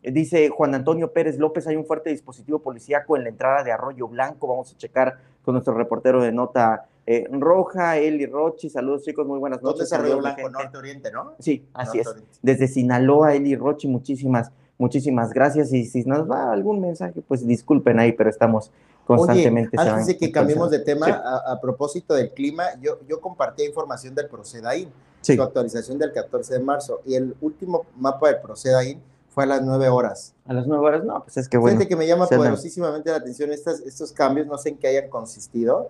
dice 0.01 0.49
Juan 0.49 0.75
Antonio 0.75 1.11
Pérez 1.11 1.37
López, 1.37 1.65
hay 1.67 1.75
un 1.75 1.85
fuerte 1.85 2.09
dispositivo 2.09 2.59
policíaco 2.59 3.17
en 3.17 3.23
la 3.23 3.29
entrada 3.29 3.63
de 3.63 3.71
Arroyo 3.71 4.07
Blanco, 4.07 4.47
vamos 4.47 4.71
a 4.73 4.77
checar 4.77 5.17
con 5.43 5.53
nuestro 5.53 5.73
reportero 5.73 6.21
de 6.21 6.31
nota 6.31 6.85
eh, 7.05 7.27
roja, 7.31 7.97
Eli 7.97 8.25
Rochi, 8.25 8.69
saludos 8.69 9.03
chicos, 9.03 9.25
muy 9.25 9.39
buenas 9.39 9.61
noches. 9.61 9.79
¿Dónde 9.79 9.83
es 9.85 9.93
Arroyo 9.93 10.17
Blanco, 10.19 10.49
Norte 10.49 10.77
Oriente, 10.77 11.11
no? 11.11 11.33
Sí, 11.39 11.65
así 11.73 11.99
es. 11.99 12.07
Desde 12.41 12.67
Sinaloa, 12.67 13.33
Eli 13.33 13.55
Rochi, 13.55 13.87
muchísimas 13.87 14.51
Muchísimas 14.77 15.31
gracias 15.31 15.71
y 15.71 15.85
si 15.85 16.03
nos 16.03 16.29
va 16.29 16.51
algún 16.51 16.81
mensaje, 16.81 17.21
pues 17.27 17.45
disculpen 17.45 17.99
ahí, 17.99 18.11
pero 18.11 18.29
estamos 18.29 18.71
constantemente. 19.05 19.77
Oye, 19.79 19.89
antes 19.89 20.07
de 20.07 20.17
que 20.17 20.31
cambiemos 20.31 20.71
de 20.71 20.79
tema, 20.79 21.07
a, 21.07 21.59
propósito 21.61 22.13
del 22.13 22.31
clima, 22.31 22.63
yo, 22.81 22.99
yo 23.07 23.21
compartí 23.21 23.63
información 23.63 24.15
del 24.15 24.27
Procedaín, 24.27 24.89
su 25.21 25.41
actualización 25.41 25.97
del 25.99 26.11
14 26.11 26.55
de 26.55 26.59
marzo, 26.59 27.01
y 27.05 27.15
el 27.15 27.35
último 27.41 27.85
mapa 27.97 28.29
del 28.29 28.41
Procedaín 28.41 28.99
fue 29.29 29.43
a 29.43 29.47
las 29.47 29.61
9 29.61 29.89
horas. 29.89 30.33
A 30.45 30.53
las 30.53 30.67
9 30.67 30.85
horas, 30.85 31.03
no, 31.03 31.23
pues 31.23 31.37
es 31.37 31.47
que 31.47 31.57
bueno. 31.57 31.77
Gente 31.77 31.89
que 31.89 31.95
me 31.95 32.07
llama 32.07 32.27
poderosísimamente 32.27 33.09
la 33.09 33.17
atención 33.17 33.51
estas, 33.51 33.79
estos 33.81 34.11
cambios, 34.11 34.47
no 34.47 34.57
sé 34.57 34.69
en 34.69 34.77
qué 34.77 34.87
hayan 34.87 35.09
consistido, 35.09 35.89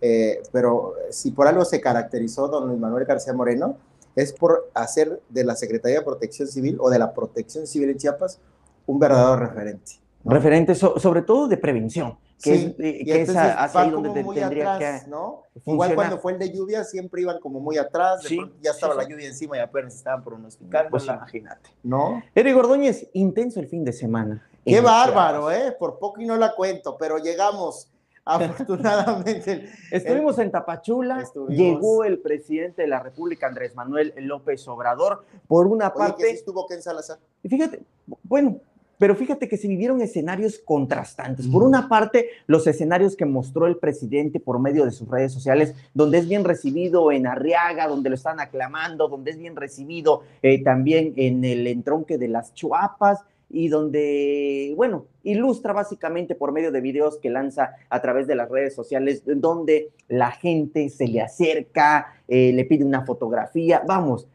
eh, 0.00 0.42
pero 0.52 0.94
si 1.10 1.30
por 1.30 1.46
algo 1.46 1.64
se 1.64 1.80
caracterizó 1.80 2.48
don 2.48 2.68
Luis 2.68 2.78
Manuel 2.80 3.04
García 3.04 3.32
Moreno, 3.32 3.76
es 4.16 4.32
por 4.32 4.70
hacer 4.74 5.20
de 5.28 5.44
la 5.44 5.56
Secretaría 5.56 5.98
de 5.98 6.04
Protección 6.04 6.48
Civil 6.48 6.78
o 6.80 6.90
de 6.90 6.98
la 6.98 7.12
Protección 7.12 7.66
Civil 7.66 7.90
en 7.90 7.98
Chiapas 7.98 8.40
un 8.86 8.98
verdadero 8.98 9.36
referente. 9.36 10.00
Referente 10.24 10.74
sobre 10.74 11.22
todo 11.22 11.48
de 11.48 11.56
prevención, 11.56 12.16
que 12.40 12.54
es, 12.54 12.64
eh, 12.78 13.04
que 13.04 13.26
ahí 13.36 13.90
donde 13.90 14.22
muy 14.22 14.36
tendría 14.36 14.74
atrás, 14.74 15.04
que 15.04 15.10
¿no? 15.10 15.42
Igual 15.66 15.94
cuando 15.96 16.18
fue 16.18 16.32
el 16.32 16.38
de 16.38 16.52
lluvia 16.52 16.84
siempre 16.84 17.22
iban 17.22 17.40
como 17.40 17.58
muy 17.58 17.76
atrás, 17.76 18.22
ya 18.60 18.70
estaba 18.70 18.94
la 18.94 19.08
lluvia 19.08 19.26
encima 19.26 19.56
y 19.56 19.60
apenas 19.60 19.94
estaban 19.94 20.22
pronosticando. 20.22 20.90
Pues 20.90 21.04
imagínate. 21.04 21.70
¿No? 21.82 22.22
Eric 22.34 22.54
Gordóñez, 22.54 23.08
intenso 23.14 23.58
el 23.58 23.66
fin 23.66 23.84
de 23.84 23.92
semana. 23.92 24.46
Qué 24.64 24.80
bárbaro, 24.80 25.50
¿eh? 25.50 25.74
Por 25.76 25.98
poco 25.98 26.20
y 26.20 26.26
no 26.26 26.36
la 26.36 26.54
cuento, 26.54 26.96
pero 26.96 27.18
llegamos 27.18 27.88
Afortunadamente. 28.24 29.68
Estuvimos 29.90 30.38
en 30.38 30.50
Tapachula, 30.50 31.24
llegó 31.48 32.04
el 32.04 32.18
presidente 32.18 32.82
de 32.82 32.88
la 32.88 33.00
República, 33.00 33.48
Andrés 33.48 33.74
Manuel 33.74 34.14
López 34.18 34.66
Obrador, 34.68 35.24
por 35.48 35.66
una 35.66 35.92
parte... 35.92 36.30
estuvo 36.30 36.66
Ken 36.66 36.82
Salazar. 36.82 37.18
Y 37.42 37.48
fíjate, 37.48 37.82
bueno, 38.22 38.60
pero 39.02 39.16
fíjate 39.16 39.48
que 39.48 39.56
se 39.56 39.66
vivieron 39.66 40.00
escenarios 40.00 40.60
contrastantes. 40.64 41.48
Por 41.48 41.64
una 41.64 41.88
parte, 41.88 42.28
los 42.46 42.68
escenarios 42.68 43.16
que 43.16 43.24
mostró 43.24 43.66
el 43.66 43.76
presidente 43.76 44.38
por 44.38 44.60
medio 44.60 44.84
de 44.84 44.92
sus 44.92 45.08
redes 45.08 45.32
sociales, 45.32 45.74
donde 45.92 46.18
es 46.18 46.28
bien 46.28 46.44
recibido 46.44 47.10
en 47.10 47.26
Arriaga, 47.26 47.88
donde 47.88 48.10
lo 48.10 48.14
están 48.14 48.38
aclamando, 48.38 49.08
donde 49.08 49.32
es 49.32 49.38
bien 49.38 49.56
recibido 49.56 50.22
eh, 50.40 50.62
también 50.62 51.14
en 51.16 51.44
el 51.44 51.66
entronque 51.66 52.16
de 52.16 52.28
las 52.28 52.54
Chuapas, 52.54 53.24
y 53.52 53.68
donde, 53.68 54.72
bueno, 54.76 55.06
ilustra 55.22 55.74
básicamente 55.74 56.34
por 56.34 56.52
medio 56.52 56.72
de 56.72 56.80
videos 56.80 57.18
que 57.18 57.30
lanza 57.30 57.74
a 57.90 58.00
través 58.00 58.26
de 58.26 58.34
las 58.34 58.48
redes 58.48 58.74
sociales, 58.74 59.22
donde 59.26 59.90
la 60.08 60.30
gente 60.30 60.88
se 60.88 61.06
le 61.06 61.20
acerca, 61.20 62.14
eh, 62.26 62.52
le 62.52 62.64
pide 62.64 62.84
una 62.84 63.04
fotografía, 63.04 63.82
vamos, 63.86 64.26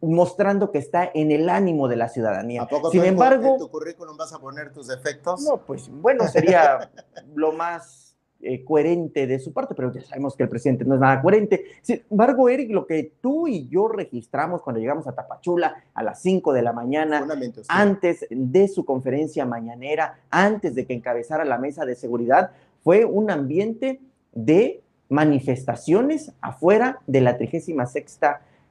mostrando 0.00 0.70
que 0.70 0.78
está 0.78 1.10
en 1.12 1.32
el 1.32 1.48
ánimo 1.48 1.88
de 1.88 1.96
la 1.96 2.08
ciudadanía. 2.08 2.62
¿A 2.62 2.68
poco 2.68 2.90
Sin 2.90 3.04
embargo, 3.04 3.54
en 3.54 3.58
tu 3.58 3.68
currículum 3.68 4.16
vas 4.16 4.32
a 4.32 4.38
poner 4.38 4.72
tus 4.72 4.86
defectos? 4.86 5.42
No, 5.42 5.58
pues 5.58 5.90
bueno, 5.90 6.26
sería 6.28 6.90
lo 7.34 7.52
más 7.52 8.09
eh, 8.42 8.64
coherente 8.64 9.26
de 9.26 9.38
su 9.38 9.52
parte, 9.52 9.74
pero 9.74 9.92
ya 9.92 10.02
sabemos 10.02 10.34
que 10.34 10.44
el 10.44 10.48
presidente 10.48 10.84
no 10.84 10.94
es 10.94 11.00
nada 11.00 11.20
coherente. 11.20 11.64
Sin 11.82 12.02
embargo, 12.10 12.48
Eric, 12.48 12.70
lo 12.70 12.86
que 12.86 13.12
tú 13.20 13.46
y 13.46 13.68
yo 13.68 13.88
registramos 13.88 14.62
cuando 14.62 14.80
llegamos 14.80 15.06
a 15.06 15.12
Tapachula 15.12 15.84
a 15.92 16.02
las 16.02 16.22
5 16.22 16.52
de 16.52 16.62
la 16.62 16.72
mañana, 16.72 17.26
antes 17.68 18.26
de 18.30 18.68
su 18.68 18.84
conferencia 18.84 19.44
mañanera, 19.44 20.20
antes 20.30 20.74
de 20.74 20.86
que 20.86 20.94
encabezara 20.94 21.44
la 21.44 21.58
mesa 21.58 21.84
de 21.84 21.94
seguridad, 21.94 22.52
fue 22.82 23.04
un 23.04 23.30
ambiente 23.30 24.00
de 24.32 24.80
manifestaciones 25.10 26.32
afuera 26.40 27.00
de 27.06 27.20
la 27.20 27.36
36 27.36 27.76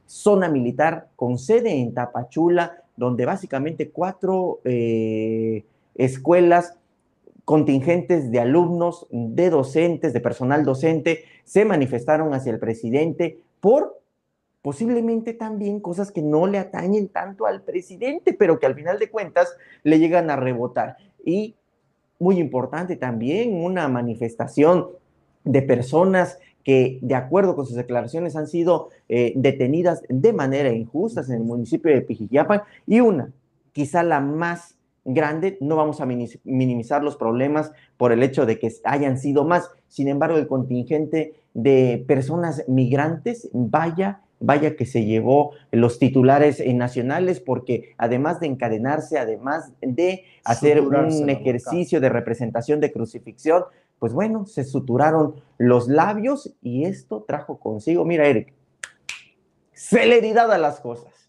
zona 0.06 0.48
militar 0.48 1.06
con 1.14 1.38
sede 1.38 1.80
en 1.80 1.94
Tapachula, 1.94 2.82
donde 2.96 3.24
básicamente 3.24 3.90
cuatro 3.90 4.58
eh, 4.64 5.64
escuelas 5.94 6.74
contingentes 7.50 8.30
de 8.30 8.38
alumnos, 8.38 9.08
de 9.10 9.50
docentes, 9.50 10.12
de 10.12 10.20
personal 10.20 10.64
docente, 10.64 11.24
se 11.42 11.64
manifestaron 11.64 12.32
hacia 12.32 12.52
el 12.52 12.60
presidente 12.60 13.40
por 13.58 14.00
posiblemente 14.62 15.32
también 15.34 15.80
cosas 15.80 16.12
que 16.12 16.22
no 16.22 16.46
le 16.46 16.58
atañen 16.58 17.08
tanto 17.08 17.46
al 17.46 17.62
presidente, 17.62 18.34
pero 18.34 18.60
que 18.60 18.66
al 18.66 18.76
final 18.76 19.00
de 19.00 19.10
cuentas 19.10 19.52
le 19.82 19.98
llegan 19.98 20.30
a 20.30 20.36
rebotar. 20.36 20.96
Y 21.24 21.56
muy 22.20 22.38
importante 22.38 22.94
también 22.94 23.60
una 23.64 23.88
manifestación 23.88 24.86
de 25.42 25.62
personas 25.62 26.38
que 26.62 27.00
de 27.02 27.16
acuerdo 27.16 27.56
con 27.56 27.66
sus 27.66 27.74
declaraciones 27.74 28.36
han 28.36 28.46
sido 28.46 28.90
eh, 29.08 29.32
detenidas 29.34 30.04
de 30.08 30.32
manera 30.32 30.70
injusta 30.70 31.22
en 31.22 31.32
el 31.32 31.40
municipio 31.40 31.92
de 31.92 32.02
Pijijiapan 32.02 32.62
y 32.86 33.00
una, 33.00 33.32
quizá 33.72 34.04
la 34.04 34.20
más 34.20 34.76
grande, 35.04 35.56
no 35.60 35.76
vamos 35.76 36.00
a 36.00 36.06
minimizar 36.06 37.02
los 37.02 37.16
problemas 37.16 37.72
por 37.96 38.12
el 38.12 38.22
hecho 38.22 38.46
de 38.46 38.58
que 38.58 38.72
hayan 38.84 39.18
sido 39.18 39.44
más. 39.44 39.70
Sin 39.88 40.08
embargo, 40.08 40.36
el 40.38 40.46
contingente 40.46 41.34
de 41.54 42.04
personas 42.06 42.64
migrantes, 42.68 43.48
vaya, 43.52 44.22
vaya 44.38 44.76
que 44.76 44.86
se 44.86 45.04
llevó 45.04 45.52
los 45.70 45.98
titulares 45.98 46.62
nacionales, 46.74 47.40
porque 47.40 47.94
además 47.98 48.40
de 48.40 48.46
encadenarse, 48.46 49.18
además 49.18 49.72
de 49.82 50.24
hacer 50.44 50.80
un 50.80 51.28
ejercicio 51.28 52.00
de 52.00 52.08
representación 52.08 52.80
de 52.80 52.92
crucifixión, 52.92 53.64
pues 53.98 54.14
bueno, 54.14 54.46
se 54.46 54.64
suturaron 54.64 55.34
los 55.58 55.86
labios 55.86 56.54
y 56.62 56.84
esto 56.84 57.22
trajo 57.28 57.58
consigo, 57.58 58.04
mira 58.06 58.26
Eric, 58.26 58.54
celeridad 59.74 60.50
a 60.50 60.58
las 60.58 60.80
cosas, 60.80 61.19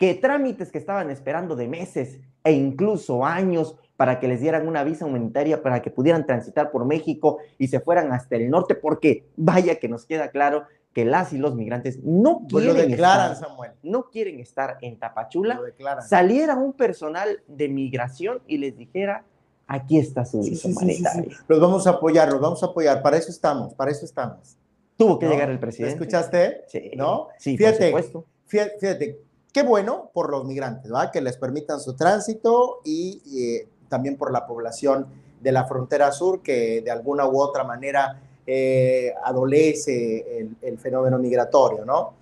que 0.00 0.14
trámites 0.14 0.72
que 0.72 0.78
estaban 0.78 1.10
esperando 1.10 1.54
de 1.56 1.68
meses 1.68 2.20
e 2.42 2.52
incluso 2.52 3.26
años 3.26 3.76
para 3.98 4.18
que 4.18 4.28
les 4.28 4.40
dieran 4.40 4.66
una 4.66 4.82
visa 4.82 5.04
humanitaria 5.04 5.62
para 5.62 5.82
que 5.82 5.90
pudieran 5.90 6.24
transitar 6.24 6.70
por 6.70 6.86
México 6.86 7.36
y 7.58 7.68
se 7.68 7.80
fueran 7.80 8.10
hasta 8.10 8.36
el 8.36 8.48
norte, 8.48 8.74
porque 8.74 9.26
vaya 9.36 9.74
que 9.78 9.90
nos 9.90 10.06
queda 10.06 10.30
claro 10.30 10.62
que 10.94 11.04
las 11.04 11.34
y 11.34 11.38
los 11.38 11.54
migrantes 11.54 12.02
no 12.02 12.46
pues 12.48 12.64
quieren 12.64 12.92
estar, 12.92 13.36
no 13.82 14.04
quieren 14.04 14.40
estar 14.40 14.78
en 14.80 14.98
Tapachula, 14.98 15.60
saliera 16.08 16.56
un 16.56 16.72
personal 16.72 17.42
de 17.46 17.68
migración 17.68 18.40
y 18.46 18.56
les 18.56 18.78
dijera, 18.78 19.26
aquí 19.66 19.98
está 19.98 20.24
su 20.24 20.40
visa 20.40 20.66
humanitaria. 20.66 21.36
los 21.46 21.60
vamos 21.60 21.86
a 21.86 21.90
apoyar, 21.90 22.32
los 22.32 22.40
vamos 22.40 22.62
a 22.62 22.66
apoyar, 22.66 23.02
para 23.02 23.18
eso 23.18 23.30
estamos, 23.30 23.74
para 23.74 23.90
eso 23.90 24.06
estamos. 24.06 24.56
Tuvo 24.96 25.18
que 25.18 25.28
llegar 25.28 25.50
el 25.50 25.58
presidente. 25.58 25.92
¿Escuchaste? 25.92 26.62
Sí. 26.68 26.92
¿No? 26.96 27.28
Sí, 27.38 27.58
por 27.58 27.74
supuesto. 27.74 28.24
Fíjate, 28.46 28.78
fíjate 28.80 29.29
Qué 29.52 29.62
bueno 29.62 30.10
por 30.12 30.30
los 30.30 30.44
migrantes, 30.44 30.92
¿va? 30.92 31.10
que 31.10 31.20
les 31.20 31.36
permitan 31.36 31.80
su 31.80 31.94
tránsito 31.94 32.80
y 32.84 33.22
eh, 33.36 33.68
también 33.88 34.16
por 34.16 34.32
la 34.32 34.46
población 34.46 35.06
de 35.40 35.52
la 35.52 35.64
frontera 35.66 36.12
sur 36.12 36.42
que 36.42 36.82
de 36.82 36.90
alguna 36.90 37.26
u 37.26 37.40
otra 37.40 37.64
manera 37.64 38.20
eh, 38.46 39.12
adolece 39.24 40.48
el, 40.60 40.78
fenómeno 40.78 41.18
migratorio, 41.18 41.84
¿no? 41.84 42.14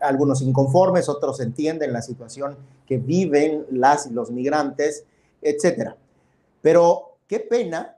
algunos 0.00 0.42
inconformes, 0.42 1.08
otros 1.08 1.40
entienden 1.40 1.92
la 1.92 2.02
situación 2.02 2.56
que 2.86 2.98
viven 2.98 3.66
las 3.70 4.06
y 4.06 4.10
los 4.10 4.30
migrantes, 4.30 5.04
etcétera. 5.42 5.96
Pero 6.62 7.16
qué 7.26 7.40
pena, 7.40 7.96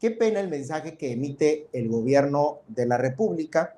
qué 0.00 0.10
pena 0.10 0.40
el 0.40 0.48
mensaje 0.48 0.96
que 0.96 1.12
emite 1.12 1.68
el 1.72 1.88
gobierno 1.88 2.60
de 2.68 2.86
la 2.86 2.96
República 2.96 3.76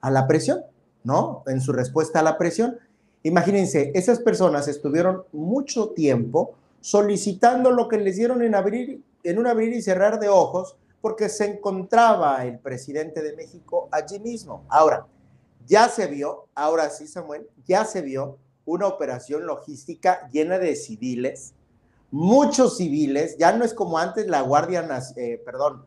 a 0.00 0.10
la 0.10 0.26
presión, 0.26 0.64
¿no? 1.04 1.42
En 1.46 1.60
su 1.60 1.72
respuesta 1.72 2.20
a 2.20 2.22
la 2.22 2.38
presión. 2.38 2.78
Imagínense, 3.22 3.92
esas 3.94 4.20
personas 4.20 4.66
estuvieron 4.68 5.24
mucho 5.32 5.90
tiempo 5.90 6.54
solicitando 6.80 7.70
lo 7.70 7.88
que 7.88 7.98
les 7.98 8.16
dieron 8.16 8.42
en, 8.42 8.54
abrir, 8.54 9.02
en 9.22 9.38
un 9.38 9.46
abrir 9.46 9.72
y 9.74 9.82
cerrar 9.82 10.18
de 10.18 10.28
ojos 10.28 10.76
porque 11.00 11.28
se 11.28 11.46
encontraba 11.46 12.44
el 12.44 12.58
presidente 12.58 13.22
de 13.22 13.34
México 13.34 13.88
allí 13.90 14.18
mismo. 14.18 14.64
Ahora, 14.68 15.06
ya 15.66 15.88
se 15.88 16.06
vio, 16.06 16.46
ahora 16.54 16.90
sí, 16.90 17.06
Samuel, 17.06 17.48
ya 17.66 17.84
se 17.84 18.02
vio 18.02 18.38
una 18.64 18.86
operación 18.86 19.46
logística 19.46 20.28
llena 20.30 20.58
de 20.58 20.76
civiles, 20.76 21.54
muchos 22.10 22.76
civiles, 22.76 23.36
ya 23.38 23.52
no 23.52 23.64
es 23.64 23.74
como 23.74 23.98
antes 23.98 24.26
la 24.26 24.42
Guardia, 24.42 24.86
eh, 25.16 25.40
perdón, 25.44 25.84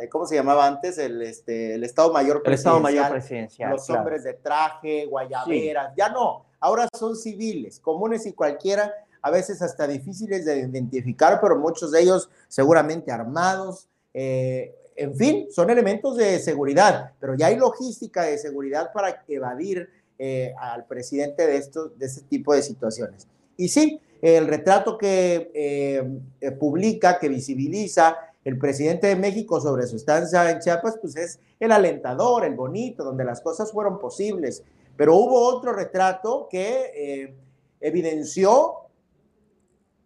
eh, 0.00 0.08
¿cómo 0.08 0.26
se 0.26 0.34
llamaba 0.34 0.66
antes? 0.66 0.98
El, 0.98 1.22
este, 1.22 1.74
el 1.74 1.84
Estado 1.84 2.12
Mayor 2.12 2.42
Presidencial. 2.42 2.52
El 2.52 2.54
Estado 2.54 2.80
Mayor 2.80 3.10
Presidencial. 3.10 3.70
Los 3.70 3.90
hombres 3.90 4.24
de 4.24 4.34
traje, 4.34 5.06
guayaberas, 5.06 5.92
ya 5.96 6.08
no, 6.08 6.46
ahora 6.64 6.88
son 6.98 7.14
civiles, 7.14 7.78
comunes 7.78 8.24
y 8.24 8.32
cualquiera, 8.32 8.90
a 9.20 9.30
veces 9.30 9.60
hasta 9.60 9.86
difíciles 9.86 10.46
de 10.46 10.60
identificar, 10.60 11.38
pero 11.42 11.58
muchos 11.58 11.92
de 11.92 12.00
ellos 12.00 12.30
seguramente 12.48 13.12
armados, 13.12 13.86
eh, 14.14 14.74
en 14.96 15.14
fin, 15.14 15.46
son 15.50 15.68
elementos 15.68 16.16
de 16.16 16.38
seguridad, 16.38 17.12
pero 17.20 17.34
ya 17.34 17.48
hay 17.48 17.56
logística 17.56 18.22
de 18.22 18.38
seguridad 18.38 18.94
para 18.94 19.22
evadir 19.28 19.90
eh, 20.18 20.54
al 20.58 20.86
presidente 20.86 21.46
de, 21.46 21.58
estos, 21.58 21.98
de 21.98 22.06
este 22.06 22.22
tipo 22.22 22.54
de 22.54 22.62
situaciones. 22.62 23.26
Y 23.58 23.68
sí, 23.68 24.00
el 24.22 24.46
retrato 24.46 24.96
que 24.96 25.50
eh, 25.52 26.50
publica, 26.52 27.18
que 27.18 27.28
visibiliza 27.28 28.16
el 28.42 28.58
presidente 28.58 29.08
de 29.08 29.16
México 29.16 29.60
sobre 29.60 29.86
su 29.86 29.96
estancia 29.96 30.50
en 30.50 30.60
Chiapas, 30.60 30.96
pues 30.98 31.14
es 31.16 31.40
el 31.60 31.72
alentador, 31.72 32.46
el 32.46 32.54
bonito, 32.54 33.04
donde 33.04 33.24
las 33.24 33.42
cosas 33.42 33.70
fueron 33.70 33.98
posibles. 33.98 34.62
Pero 34.96 35.16
hubo 35.16 35.40
otro 35.40 35.72
retrato 35.72 36.48
que 36.50 37.36
evidenció 37.80 38.76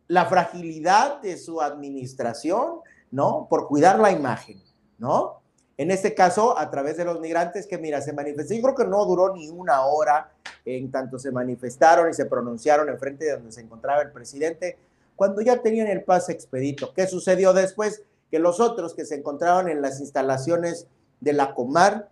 la 0.07 0.25
fragilidad 0.27 1.21
de 1.21 1.37
su 1.37 1.61
administración, 1.61 2.81
¿no? 3.11 3.47
Por 3.51 3.69
cuidar 3.69 3.99
la 3.99 4.11
imagen, 4.11 4.63
¿no? 4.99 5.43
En 5.77 5.91
este 5.91 6.15
caso, 6.15 6.59
a 6.59 6.71
través 6.71 6.97
de 6.97 7.05
los 7.05 7.21
migrantes 7.21 7.67
que, 7.67 7.79
mira, 7.79 8.01
se 8.01 8.13
manifestó, 8.13 8.55
yo 8.55 8.63
creo 8.63 8.75
que 8.75 8.87
no 8.87 9.05
duró 9.05 9.35
ni 9.35 9.49
una 9.49 9.85
hora 9.85 10.33
en 10.65 10.91
tanto 10.91 11.19
se 11.19 11.31
manifestaron 11.31 12.11
y 12.11 12.15
se 12.15 12.27
pronunciaron 12.27 12.89
en 12.89 12.99
frente 12.99 13.27
de 13.27 13.33
donde 13.33 13.53
se 13.53 13.61
encontraba 13.61 14.03
el 14.03 14.11
presidente, 14.11 14.77
cuando 15.15 15.41
ya 15.41 15.63
tenían 15.63 15.87
el 15.87 16.03
pase 16.05 16.33
expedito. 16.33 16.93
¿Qué 16.95 17.07
sucedió 17.07 17.53
después? 17.53 18.03
Que 18.31 18.39
los 18.39 18.61
otros 18.61 18.95
que 18.95 19.05
se 19.05 19.15
encontraban 19.15 19.69
en 19.69 19.83
las 19.83 20.01
instalaciones 20.01 20.87
de 21.21 21.33
la 21.35 21.55
Comar, 21.55 22.09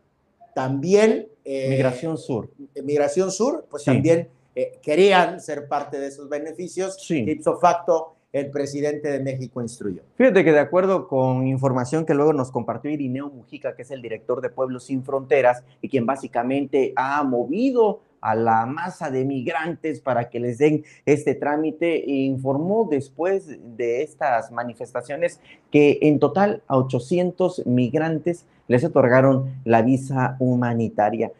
también... 0.54 1.28
Eh, 1.48 1.70
Migración 1.70 2.18
Sur. 2.18 2.50
Migración 2.82 3.30
Sur, 3.30 3.66
pues 3.70 3.84
también 3.84 4.28
eh, 4.56 4.80
querían 4.82 5.40
ser 5.40 5.68
parte 5.68 6.00
de 6.00 6.08
esos 6.08 6.28
beneficios. 6.28 6.96
Sí. 7.00 7.18
Ipso 7.18 7.58
facto, 7.58 8.16
el 8.32 8.50
presidente 8.50 9.08
de 9.08 9.20
México 9.20 9.62
instruyó. 9.62 10.02
Fíjate 10.16 10.44
que 10.44 10.50
de 10.50 10.58
acuerdo 10.58 11.06
con 11.06 11.46
información 11.46 12.04
que 12.04 12.14
luego 12.14 12.32
nos 12.32 12.50
compartió 12.50 12.90
Irineo 12.90 13.30
Mujica, 13.30 13.76
que 13.76 13.82
es 13.82 13.92
el 13.92 14.02
director 14.02 14.40
de 14.40 14.50
Pueblos 14.50 14.84
Sin 14.86 15.04
Fronteras 15.04 15.62
y 15.80 15.88
quien 15.88 16.04
básicamente 16.04 16.92
ha 16.96 17.22
movido 17.22 18.00
a 18.26 18.34
la 18.34 18.66
masa 18.66 19.08
de 19.08 19.24
migrantes 19.24 20.00
para 20.00 20.28
que 20.28 20.40
les 20.40 20.58
den 20.58 20.84
este 21.04 21.36
trámite, 21.36 22.02
informó 22.06 22.88
después 22.90 23.46
de 23.76 24.02
estas 24.02 24.50
manifestaciones 24.50 25.40
que 25.70 26.00
en 26.02 26.18
total 26.18 26.60
a 26.66 26.76
800 26.76 27.66
migrantes 27.66 28.44
les 28.66 28.82
otorgaron 28.82 29.54
la 29.64 29.82
visa 29.82 30.36
humanitaria. 30.40 31.30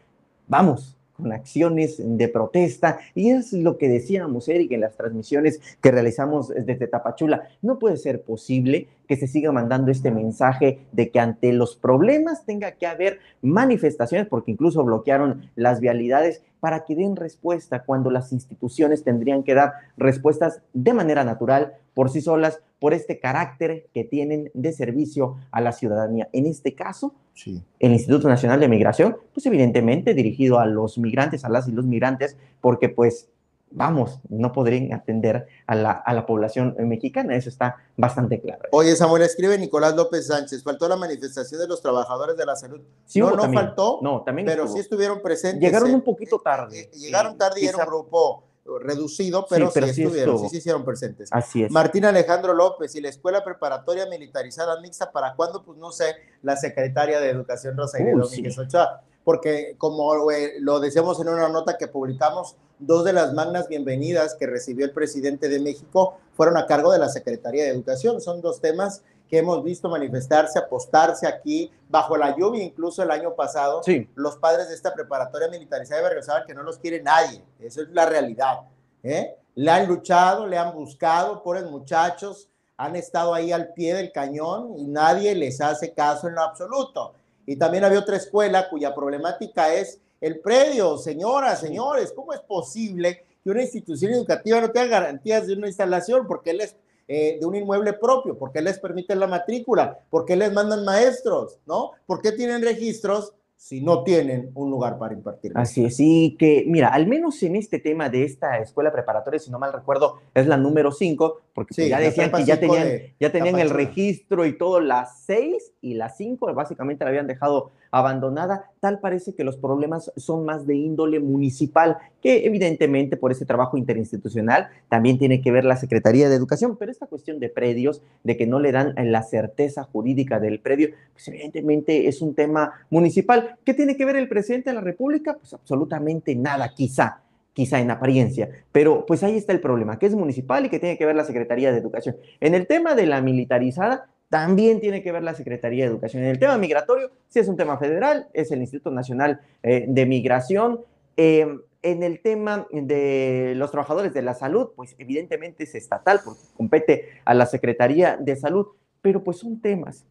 Vamos, 0.47 0.97
con 1.17 1.33
acciones 1.33 1.97
de 1.99 2.27
protesta. 2.29 2.99
Y 3.13 3.31
es 3.31 3.51
lo 3.51 3.77
que 3.77 3.89
decíamos, 3.89 4.47
Eric, 4.47 4.71
en 4.71 4.81
las 4.81 4.95
transmisiones 4.95 5.59
que 5.81 5.91
realizamos 5.91 6.49
desde 6.49 6.87
Tapachula. 6.87 7.49
No 7.61 7.79
puede 7.79 7.97
ser 7.97 8.21
posible 8.21 8.87
que 9.07 9.15
se 9.15 9.27
siga 9.27 9.51
mandando 9.51 9.91
este 9.91 10.11
mensaje 10.11 10.79
de 10.91 11.09
que 11.09 11.19
ante 11.19 11.53
los 11.53 11.75
problemas 11.75 12.45
tenga 12.45 12.73
que 12.73 12.87
haber 12.87 13.19
manifestaciones, 13.41 14.27
porque 14.27 14.51
incluso 14.51 14.83
bloquearon 14.83 15.49
las 15.55 15.79
vialidades 15.79 16.43
para 16.59 16.85
que 16.85 16.95
den 16.95 17.15
respuesta 17.15 17.83
cuando 17.83 18.09
las 18.09 18.33
instituciones 18.33 19.03
tendrían 19.03 19.43
que 19.43 19.53
dar 19.53 19.73
respuestas 19.95 20.61
de 20.73 20.93
manera 20.93 21.23
natural, 21.23 21.73
por 21.93 22.09
sí 22.09 22.21
solas, 22.21 22.61
por 22.79 22.93
este 22.93 23.19
carácter 23.19 23.87
que 23.93 24.03
tienen 24.03 24.51
de 24.53 24.71
servicio 24.73 25.37
a 25.51 25.61
la 25.61 25.71
ciudadanía. 25.71 26.29
En 26.33 26.45
este 26.45 26.75
caso, 26.75 27.15
sí. 27.33 27.63
el 27.79 27.93
Instituto 27.93 28.27
Nacional 28.27 28.59
de 28.59 28.67
Migración, 28.67 29.17
pues 29.33 29.45
evidentemente 29.45 30.13
dirigido 30.13 30.59
a 30.59 30.65
los 30.65 30.97
migrantes, 30.97 31.43
a 31.43 31.49
las 31.49 31.67
y 31.67 31.71
los 31.71 31.85
migrantes, 31.85 32.37
porque 32.61 32.89
pues 32.89 33.29
vamos, 33.71 34.19
no 34.29 34.51
podrían 34.51 34.93
atender 34.93 35.47
a 35.65 35.75
la, 35.75 35.91
a 35.91 36.13
la, 36.13 36.25
población 36.25 36.75
mexicana, 36.79 37.35
eso 37.35 37.49
está 37.49 37.77
bastante 37.95 38.39
claro. 38.39 38.69
Oye, 38.71 38.95
Samuel, 38.95 39.23
escribe 39.23 39.57
Nicolás 39.57 39.95
López 39.95 40.27
Sánchez, 40.27 40.63
faltó 40.63 40.87
la 40.87 40.95
manifestación 40.95 41.59
de 41.61 41.67
los 41.67 41.81
trabajadores 41.81 42.37
de 42.37 42.45
la 42.45 42.55
salud. 42.55 42.81
Sí, 43.05 43.19
no, 43.19 43.31
no 43.31 43.51
faltó, 43.51 43.99
no, 44.01 44.23
también 44.23 44.47
pero 44.47 44.67
sí 44.67 44.79
estuvieron 44.79 45.21
presentes. 45.21 45.61
Llegaron 45.61 45.93
un 45.93 46.01
poquito 46.01 46.39
tarde. 46.39 46.79
Eh, 46.79 46.91
llegaron 46.97 47.37
tarde 47.37 47.61
y 47.61 47.65
era 47.65 47.77
un 47.77 47.85
grupo 47.85 48.43
reducido, 48.81 49.45
pero 49.49 49.71
sí, 49.71 49.79
estuvieron, 49.79 50.39
sí 50.39 50.49
se 50.49 50.57
hicieron 50.57 50.83
presentes. 50.83 51.29
Así 51.31 51.63
es. 51.63 51.71
Martín 51.71 52.05
Alejandro 52.05 52.53
López 52.53 52.95
y 52.95 53.01
la 53.01 53.09
Escuela 53.09 53.43
Preparatoria 53.43 54.05
Militarizada 54.07 54.79
Mixta, 54.81 55.11
¿para 55.11 55.35
cuándo? 55.35 55.63
Pues 55.63 55.77
no 55.77 55.91
sé, 55.91 56.15
la 56.43 56.57
secretaria 56.57 57.19
de 57.19 57.29
Educación 57.29 57.77
Rosa 57.77 57.97
Domínguez 57.99 58.57
Ochoa, 58.57 59.01
porque 59.23 59.75
como 59.77 60.31
eh, 60.31 60.55
lo 60.59 60.79
decíamos 60.79 61.19
en 61.21 61.29
una 61.29 61.49
nota 61.49 61.77
que 61.77 61.87
publicamos, 61.87 62.57
dos 62.79 63.03
de 63.03 63.13
las 63.13 63.33
magnas 63.33 63.67
bienvenidas 63.67 64.35
que 64.35 64.45
recibió 64.45 64.85
el 64.85 64.91
presidente 64.91 65.49
de 65.49 65.59
México 65.59 66.17
fueron 66.35 66.57
a 66.57 66.65
cargo 66.65 66.91
de 66.91 66.99
la 66.99 67.09
Secretaría 67.09 67.63
de 67.63 67.69
Educación. 67.69 68.21
Son 68.21 68.41
dos 68.41 68.61
temas 68.61 69.01
que 69.29 69.39
hemos 69.39 69.63
visto 69.63 69.89
manifestarse, 69.89 70.59
apostarse 70.59 71.27
aquí 71.27 71.71
bajo 71.89 72.15
la 72.15 72.35
lluvia, 72.37 72.63
incluso 72.63 73.03
el 73.03 73.11
año 73.11 73.35
pasado, 73.35 73.81
sí. 73.83 74.09
los 74.15 74.37
padres 74.37 74.69
de 74.69 74.75
esta 74.75 74.93
preparatoria 74.93 75.49
militarizada 75.49 76.01
de 76.01 76.07
Berriozábal 76.07 76.45
que 76.45 76.53
no 76.53 76.63
los 76.63 76.77
quiere 76.77 77.01
nadie, 77.01 77.43
eso 77.59 77.81
es 77.81 77.89
la 77.89 78.05
realidad. 78.05 78.59
¿eh? 79.03 79.35
Le 79.55 79.71
han 79.71 79.87
luchado, 79.87 80.47
le 80.47 80.57
han 80.57 80.73
buscado, 80.73 81.43
pobres 81.43 81.65
muchachos, 81.65 82.47
han 82.77 82.95
estado 82.95 83.33
ahí 83.33 83.51
al 83.51 83.73
pie 83.73 83.95
del 83.95 84.11
cañón 84.11 84.77
y 84.77 84.85
nadie 84.85 85.33
les 85.33 85.59
hace 85.61 85.93
caso 85.93 86.27
en 86.27 86.35
lo 86.35 86.41
absoluto. 86.41 87.13
Y 87.45 87.55
también 87.55 87.83
había 87.83 87.99
otra 87.99 88.17
escuela 88.17 88.69
cuya 88.69 88.93
problemática 88.93 89.73
es 89.73 89.99
el 90.21 90.39
predio. 90.39 90.97
Señoras, 90.97 91.59
señores, 91.59 92.13
¿cómo 92.15 92.33
es 92.33 92.39
posible 92.41 93.23
que 93.43 93.49
una 93.49 93.61
institución 93.61 94.13
educativa 94.13 94.61
no 94.61 94.71
tenga 94.71 94.87
garantías 94.87 95.47
de 95.47 95.53
una 95.53 95.67
instalación? 95.67 96.27
Porque 96.27 96.51
él 96.51 96.61
es 96.61 96.75
eh, 97.09 97.37
de 97.39 97.45
un 97.45 97.55
inmueble 97.55 97.93
propio, 97.93 98.37
¿por 98.37 98.51
qué 98.51 98.61
les 98.61 98.79
permiten 98.79 99.19
la 99.19 99.27
matrícula? 99.27 99.97
¿Por 100.09 100.25
qué 100.25 100.35
les 100.35 100.51
mandan 100.51 100.83
maestros? 100.83 101.57
¿No? 101.65 101.91
¿Por 102.05 102.21
qué 102.21 102.33
tienen 102.33 102.61
registros 102.61 103.33
si 103.57 103.81
no 103.81 104.03
tienen 104.03 104.51
un 104.53 104.69
lugar 104.69 104.99
para 104.99 105.15
impartir. 105.15 105.51
Así 105.55 105.83
es, 105.83 105.99
y 105.99 106.37
que, 106.37 106.63
mira, 106.67 106.89
al 106.89 107.07
menos 107.07 107.41
en 107.41 107.55
este 107.55 107.79
tema 107.79 108.07
de 108.07 108.23
esta 108.23 108.59
escuela 108.59 108.91
preparatoria, 108.91 109.39
si 109.39 109.49
no 109.49 109.57
mal 109.57 109.73
recuerdo, 109.73 110.21
es 110.35 110.45
la 110.45 110.57
número 110.57 110.91
5, 110.91 111.41
porque 111.53 111.73
pues 111.75 111.89
ya 111.89 111.99
decían 111.99 112.31
que 112.31 112.45
ya 112.45 112.59
tenían, 112.59 112.87
ya 113.19 113.31
tenían 113.31 113.59
el 113.59 113.71
registro 113.71 114.45
y 114.45 114.57
todo, 114.57 114.79
las 114.79 115.23
6 115.25 115.73
y 115.81 115.95
las 115.95 116.15
5 116.17 116.53
básicamente 116.53 117.03
la 117.03 117.09
habían 117.09 117.25
dejado 117.25 117.71
abandonada, 117.89 118.69
tal 118.79 118.99
parece 118.99 119.33
que 119.33 119.43
los 119.43 119.57
problemas 119.57 120.11
son 120.17 120.45
más 120.45 120.67
de 120.67 120.75
índole 120.75 121.19
municipal, 121.19 121.97
que 122.21 122.45
evidentemente 122.45 123.17
por 123.17 123.31
ese 123.31 123.45
trabajo 123.45 123.77
interinstitucional 123.77 124.67
también 124.89 125.17
tiene 125.17 125.41
que 125.41 125.51
ver 125.51 125.65
la 125.65 125.77
Secretaría 125.77 126.29
de 126.29 126.35
Educación, 126.35 126.77
pero 126.77 126.91
esta 126.91 127.07
cuestión 127.07 127.39
de 127.39 127.49
predios, 127.49 128.03
de 128.23 128.37
que 128.37 128.45
no 128.45 128.59
le 128.59 128.71
dan 128.71 128.93
la 128.97 129.23
certeza 129.23 129.83
jurídica 129.83 130.39
del 130.39 130.59
predio, 130.59 130.89
pues 131.13 131.27
evidentemente 131.29 132.07
es 132.07 132.21
un 132.21 132.35
tema 132.35 132.73
municipal. 132.89 133.46
¿Qué 133.63 133.73
tiene 133.73 133.95
que 133.95 134.05
ver 134.05 134.15
el 134.15 134.27
presidente 134.27 134.69
de 134.69 134.75
la 134.75 134.81
República? 134.81 135.35
Pues 135.35 135.53
absolutamente 135.53 136.35
nada, 136.35 136.73
quizá 136.73 137.21
quizá 137.57 137.79
en 137.79 137.89
apariencia, 137.89 138.49
pero 138.71 139.03
pues 139.07 139.23
ahí 139.23 139.35
está 139.35 139.51
el 139.51 139.59
problema, 139.59 139.97
que 139.97 140.05
es 140.05 140.13
municipal 140.13 140.63
y 140.63 140.69
que 140.69 140.77
tiene 140.77 140.95
que 140.95 141.07
ver 141.07 141.15
la 141.15 141.23
Secretaría 141.23 141.71
de 141.71 141.79
Educación. 141.79 142.15
En 142.39 142.53
el 142.53 142.67
tema 142.67 142.93
de 142.93 143.07
la 143.07 143.19
militarizada, 143.19 144.11
también 144.29 144.79
tiene 144.79 145.01
que 145.01 145.11
ver 145.11 145.23
la 145.23 145.33
Secretaría 145.33 145.85
de 145.85 145.89
Educación. 145.89 146.21
En 146.21 146.29
el 146.29 146.37
tema 146.37 146.55
migratorio, 146.59 147.09
sí 147.29 147.39
es 147.39 147.47
un 147.47 147.57
tema 147.57 147.79
federal, 147.79 148.27
es 148.33 148.51
el 148.51 148.59
Instituto 148.59 148.91
Nacional 148.91 149.41
eh, 149.63 149.85
de 149.87 150.05
Migración. 150.05 150.81
Em, 151.15 151.61
en 151.81 152.03
el 152.03 152.19
tema 152.19 152.67
de 152.71 153.53
los 153.55 153.71
trabajadores 153.71 154.13
de 154.13 154.21
la 154.21 154.35
salud, 154.35 154.69
pues 154.75 154.95
evidentemente 154.99 155.63
es 155.63 155.73
estatal 155.73 156.19
porque 156.23 156.41
compete 156.55 157.09
a 157.25 157.33
la 157.33 157.47
Secretaría 157.47 158.17
de 158.17 158.35
Salud, 158.35 158.67
pero 159.01 159.23
pues 159.23 159.37
son 159.37 159.61
temas 159.61 160.05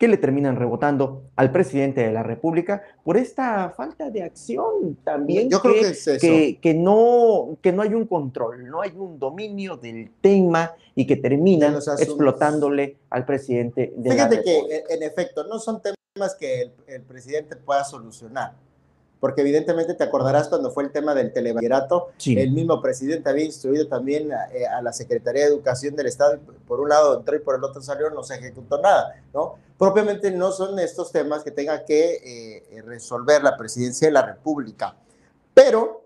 que 0.00 0.08
le 0.08 0.16
terminan 0.16 0.56
rebotando 0.56 1.24
al 1.36 1.52
presidente 1.52 2.00
de 2.00 2.10
la 2.10 2.22
República 2.22 2.82
por 3.04 3.18
esta 3.18 3.68
falta 3.68 4.08
de 4.08 4.22
acción 4.22 4.96
también. 5.04 5.50
Yo 5.50 5.60
que, 5.60 5.68
creo 5.68 5.82
que, 5.82 5.88
es 5.90 6.08
eso. 6.08 6.26
que, 6.62 6.74
no, 6.74 7.58
que 7.60 7.70
no 7.70 7.82
hay 7.82 7.92
un 7.92 8.06
control, 8.06 8.66
no 8.66 8.80
hay 8.80 8.92
un 8.96 9.18
dominio 9.18 9.76
del 9.76 10.10
tema 10.22 10.72
y 10.94 11.06
que 11.06 11.16
terminan 11.16 11.74
explotándole 11.74 12.96
al 13.10 13.26
presidente 13.26 13.92
de 13.94 14.10
Fíjate 14.10 14.36
la 14.36 14.42
República. 14.42 14.86
que, 14.88 14.94
en 14.94 15.02
efecto, 15.02 15.44
no 15.46 15.58
son 15.58 15.82
temas 15.82 16.34
que 16.34 16.62
el, 16.62 16.72
el 16.86 17.02
presidente 17.02 17.56
pueda 17.56 17.84
solucionar. 17.84 18.54
Porque 19.20 19.42
evidentemente 19.42 19.94
te 19.94 20.02
acordarás 20.02 20.48
cuando 20.48 20.70
fue 20.70 20.82
el 20.82 20.92
tema 20.92 21.14
del 21.14 21.32
telebachillerato, 21.32 22.08
el 22.24 22.52
mismo 22.52 22.80
presidente 22.80 23.28
había 23.28 23.44
instruido 23.44 23.86
también 23.86 24.30
eh, 24.32 24.66
a, 24.66 24.80
la 24.80 24.94
Secretaría 24.94 25.42
de 25.42 25.50
Educación 25.50 25.94
del 25.94 26.06
Estado, 26.06 26.40
por 26.66 26.80
un 26.80 26.88
lado 26.88 27.18
entró 27.18 27.36
y 27.36 27.40
por 27.40 27.54
el 27.54 27.62
otro 27.62 27.82
salió, 27.82 28.08
no 28.10 28.22
se 28.22 28.36
ejecutó 28.36 28.80
nada, 28.80 29.22
¿no? 29.34 29.56
Propiamente 29.78 30.30
no 30.30 30.52
son 30.52 30.78
estos 30.78 31.12
temas 31.12 31.44
que 31.44 31.50
tenga 31.50 31.84
que 31.84 32.64
eh, 32.72 32.82
resolver 32.82 33.42
la 33.42 33.56
presidencia 33.58 34.08
de 34.08 34.12
la 34.12 34.24
República, 34.24 34.96
pero 35.52 36.00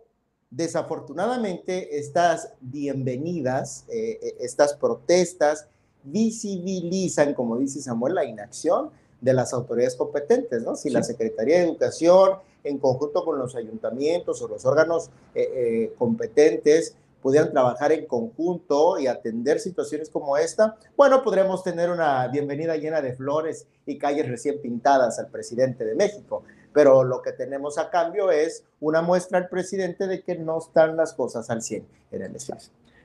desafortunadamente 0.51 1.99
estas 1.99 2.51
bienvenidas, 2.61 3.85
eh, 3.89 4.37
estas 4.41 4.75
protestas 4.75 5.69
visibilizan, 6.03 7.33
como 7.35 7.57
dice 7.59 7.81
Samuel, 7.81 8.15
la 8.15 8.25
inacción 8.25 8.91
de 9.21 9.33
las 9.33 9.53
autoridades 9.53 9.95
competentes, 9.95 10.63
¿no? 10.63 10.75
Si 10.75 10.91
la 10.91 11.03
Secretaría 11.03 11.59
de 11.59 11.65
Educación, 11.65 12.39
en 12.65 12.79
conjunto 12.79 13.25
con 13.25 13.39
los 13.39 13.55
ayuntamientos 13.55 14.43
o 14.43 14.49
los 14.49 14.65
órganos 14.65 15.11
eh, 15.35 15.51
eh, 15.55 15.95
competentes, 15.99 16.97
pudieran 17.23 17.53
trabajar 17.53 17.91
en 17.93 18.05
conjunto 18.05 18.99
y 18.99 19.07
atender 19.07 19.59
situaciones 19.59 20.11
como 20.11 20.37
esta, 20.37 20.77
bueno, 20.95 21.23
podremos 21.23 21.63
tener 21.63 21.89
una 21.91 22.29
bienvenida 22.29 22.77
llena 22.77 23.01
de 23.01 23.15
flores 23.15 23.67
y 23.87 23.97
calles 23.97 24.29
recién 24.29 24.61
pintadas 24.61 25.19
al 25.19 25.29
presidente 25.29 25.87
de 25.87 25.95
México. 25.95 26.43
Pero 26.75 27.03
lo 27.03 27.23
que 27.23 27.33
tenemos 27.33 27.79
a 27.79 27.89
cambio 27.89 28.31
es 28.31 28.65
una 28.81 29.01
muestra 29.01 29.39
al 29.39 29.49
presidente 29.49 30.07
de 30.07 30.23
que 30.23 30.37
no 30.37 30.59
están 30.59 30.97
las 30.97 31.15
cosas 31.15 31.49
al 31.49 31.63
100 31.63 31.87
en 32.11 32.23
el 32.23 32.37
Estado. 32.37 32.61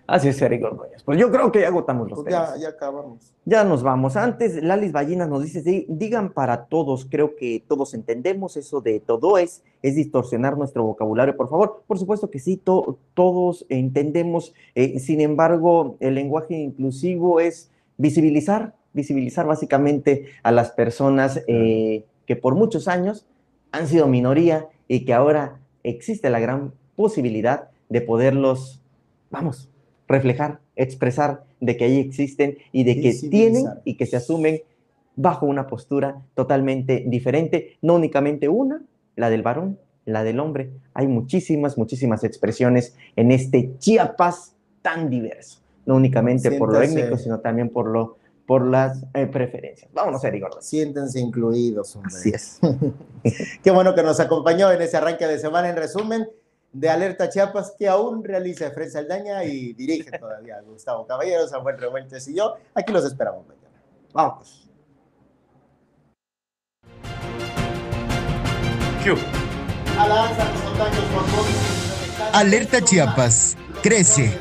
Así 0.10 0.30
es, 0.30 0.42
Eric 0.42 0.64
Ordóñez. 0.64 1.04
Pues 1.04 1.20
yo 1.20 1.30
creo 1.32 1.52
que 1.52 1.62
ya 1.62 1.68
agotamos 1.68 2.10
los 2.10 2.24
pues 2.24 2.34
Ya, 2.34 2.56
ya 2.58 2.70
acabamos. 2.70 3.32
Ya 3.46 3.64
nos 3.64 3.84
vamos. 3.84 4.16
Antes, 4.16 4.62
Lalis 4.64 4.92
Ballinas 4.92 5.30
nos 5.30 5.44
dice, 5.44 5.86
digan 5.88 6.34
para 6.34 6.66
todos, 6.66 7.06
creo 7.06 7.36
que 7.36 7.64
todos 7.68 7.94
entendemos 7.94 8.58
eso 8.58 8.82
de 8.82 9.00
todo 9.00 9.38
es, 9.38 9.64
es 9.84 9.96
distorsionar 9.96 10.58
nuestro 10.58 10.84
vocabulario, 10.84 11.38
por 11.38 11.48
favor. 11.48 11.84
Por 11.86 12.00
supuesto 12.00 12.32
que 12.32 12.40
sí, 12.40 12.58
todos 12.58 13.66
entendemos. 13.70 14.56
Eh, 14.74 15.00
sin 15.00 15.22
embargo, 15.22 15.96
el 16.00 16.16
lenguaje 16.16 16.56
inclusivo 16.56 17.40
es 17.40 17.70
visibilizar, 17.98 18.74
visibilizar 18.94 19.46
básicamente 19.46 20.26
a 20.42 20.52
las 20.52 20.72
personas 20.72 21.44
eh, 21.48 22.04
que 22.26 22.36
por 22.36 22.56
muchos 22.56 22.88
años 22.88 23.28
han 23.72 23.88
sido 23.88 24.08
minoría 24.08 24.70
y 24.88 25.06
que 25.06 25.14
ahora 25.14 25.60
existe 25.84 26.32
la 26.32 26.40
gran 26.40 26.74
posibilidad 26.96 27.70
de 27.90 28.02
poderlos, 28.02 28.82
vamos, 29.30 29.70
reflejar, 30.10 30.60
expresar 30.76 31.46
de 31.62 31.78
que 31.78 31.86
ahí 31.86 32.00
existen 32.00 32.58
y 32.72 32.84
de 32.84 33.00
que 33.00 33.14
tienen 33.30 33.66
y 33.86 33.96
que 33.96 34.06
se 34.06 34.18
asumen 34.18 34.62
bajo 35.16 35.46
una 35.46 35.68
postura 35.68 36.22
totalmente 36.34 37.04
diferente, 37.08 37.78
no 37.82 37.96
únicamente 37.96 38.50
una, 38.50 38.82
la 39.16 39.30
del 39.30 39.44
varón, 39.44 39.78
la 40.06 40.24
del 40.24 40.40
hombre. 40.40 40.72
Hay 40.94 41.08
muchísimas, 41.08 41.78
muchísimas 41.78 42.24
expresiones 42.24 42.96
en 43.16 43.32
este 43.32 43.78
Chiapas 43.78 44.56
tan 44.82 45.10
diverso, 45.10 45.60
no 45.86 45.96
únicamente 45.96 46.52
por 46.52 46.74
lo 46.74 46.82
étnico, 46.82 47.18
sino 47.18 47.40
también 47.40 47.70
por 47.70 47.88
lo 47.88 48.18
por 48.50 48.66
las 48.66 49.06
eh, 49.14 49.28
preferencias. 49.28 49.92
Vámonos, 49.94 50.24
Eric 50.24 50.42
Gordon. 50.42 50.64
Siéntense 50.64 51.20
incluidos, 51.20 51.96
hombre. 51.96 52.16
Así 52.16 52.32
es. 52.32 52.60
Qué 53.64 53.70
bueno 53.70 53.94
que 53.94 54.02
nos 54.02 54.20
acompañó 54.20 54.72
en 54.72 54.82
ese 54.82 54.98
arranque 54.98 55.28
de 55.28 55.38
semana. 55.38 55.70
En 55.70 55.76
resumen, 55.76 56.28
de 56.72 56.90
Alerta 56.90 57.30
Chiapas, 57.30 57.74
que 57.78 57.88
aún 57.88 58.24
realiza 58.24 58.68
Efren 58.68 58.92
Saldaña 58.92 59.44
y 59.44 59.74
dirige 59.74 60.12
todavía 60.18 60.62
Gustavo 60.62 61.06
Caballero, 61.06 61.48
Samuel 61.48 61.78
Revueltes 61.80 62.28
y 62.28 62.36
yo. 62.36 62.56
Aquí 62.74 62.92
los 62.94 63.06
esperamos 63.06 63.46
mañana. 63.48 63.82
Vamos. 64.14 64.70
Alerta 72.34 72.82
Chiapas 72.82 73.58
crece 73.82 74.38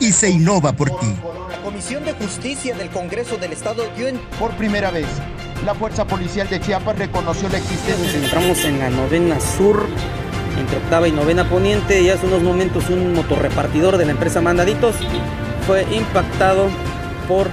y 0.00 0.12
se 0.12 0.30
innova 0.30 0.72
por 0.72 0.88
ti. 0.98 1.14
La 1.50 1.62
Comisión 1.62 2.04
de 2.04 2.12
Justicia 2.14 2.74
del 2.74 2.90
Congreso 2.90 3.36
del 3.36 3.52
Estado 3.52 3.84
dio 3.96 4.08
en... 4.08 4.18
Por 4.38 4.50
primera 4.56 4.90
vez, 4.90 5.06
la 5.64 5.74
Fuerza 5.74 6.04
Policial 6.06 6.48
de 6.48 6.60
Chiapas 6.60 6.98
reconoció 6.98 7.48
la 7.48 7.58
existencia... 7.58 8.18
Entramos 8.18 8.64
en 8.64 8.78
la 8.80 8.90
novena 8.90 9.38
sur 9.38 9.86
entre 10.58 10.76
octava 10.78 11.08
y 11.08 11.12
novena 11.12 11.48
poniente 11.48 12.00
y 12.02 12.10
hace 12.10 12.26
unos 12.26 12.42
momentos 12.42 12.88
un 12.90 13.14
motorrepartidor 13.14 13.96
de 13.96 14.04
la 14.06 14.12
empresa 14.12 14.40
Mandaditos 14.40 14.96
fue 15.66 15.86
impactado 15.94 16.68
por... 17.28 17.48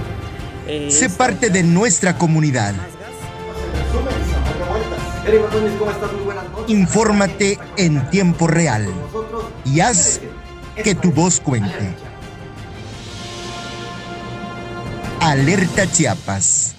Eh, 0.66 0.90
Se 0.90 1.10
parte 1.10 1.50
de 1.50 1.62
nuestra 1.62 2.16
comunidad. 2.16 2.74
Infórmate 6.66 7.58
en 7.76 8.08
tiempo 8.10 8.46
real 8.46 8.88
y 9.64 9.80
haz 9.80 10.20
que 10.82 10.94
tu 10.94 11.12
voz 11.12 11.40
cuente. 11.40 11.94
Alerta 15.20 15.90
Chiapas. 15.90 16.74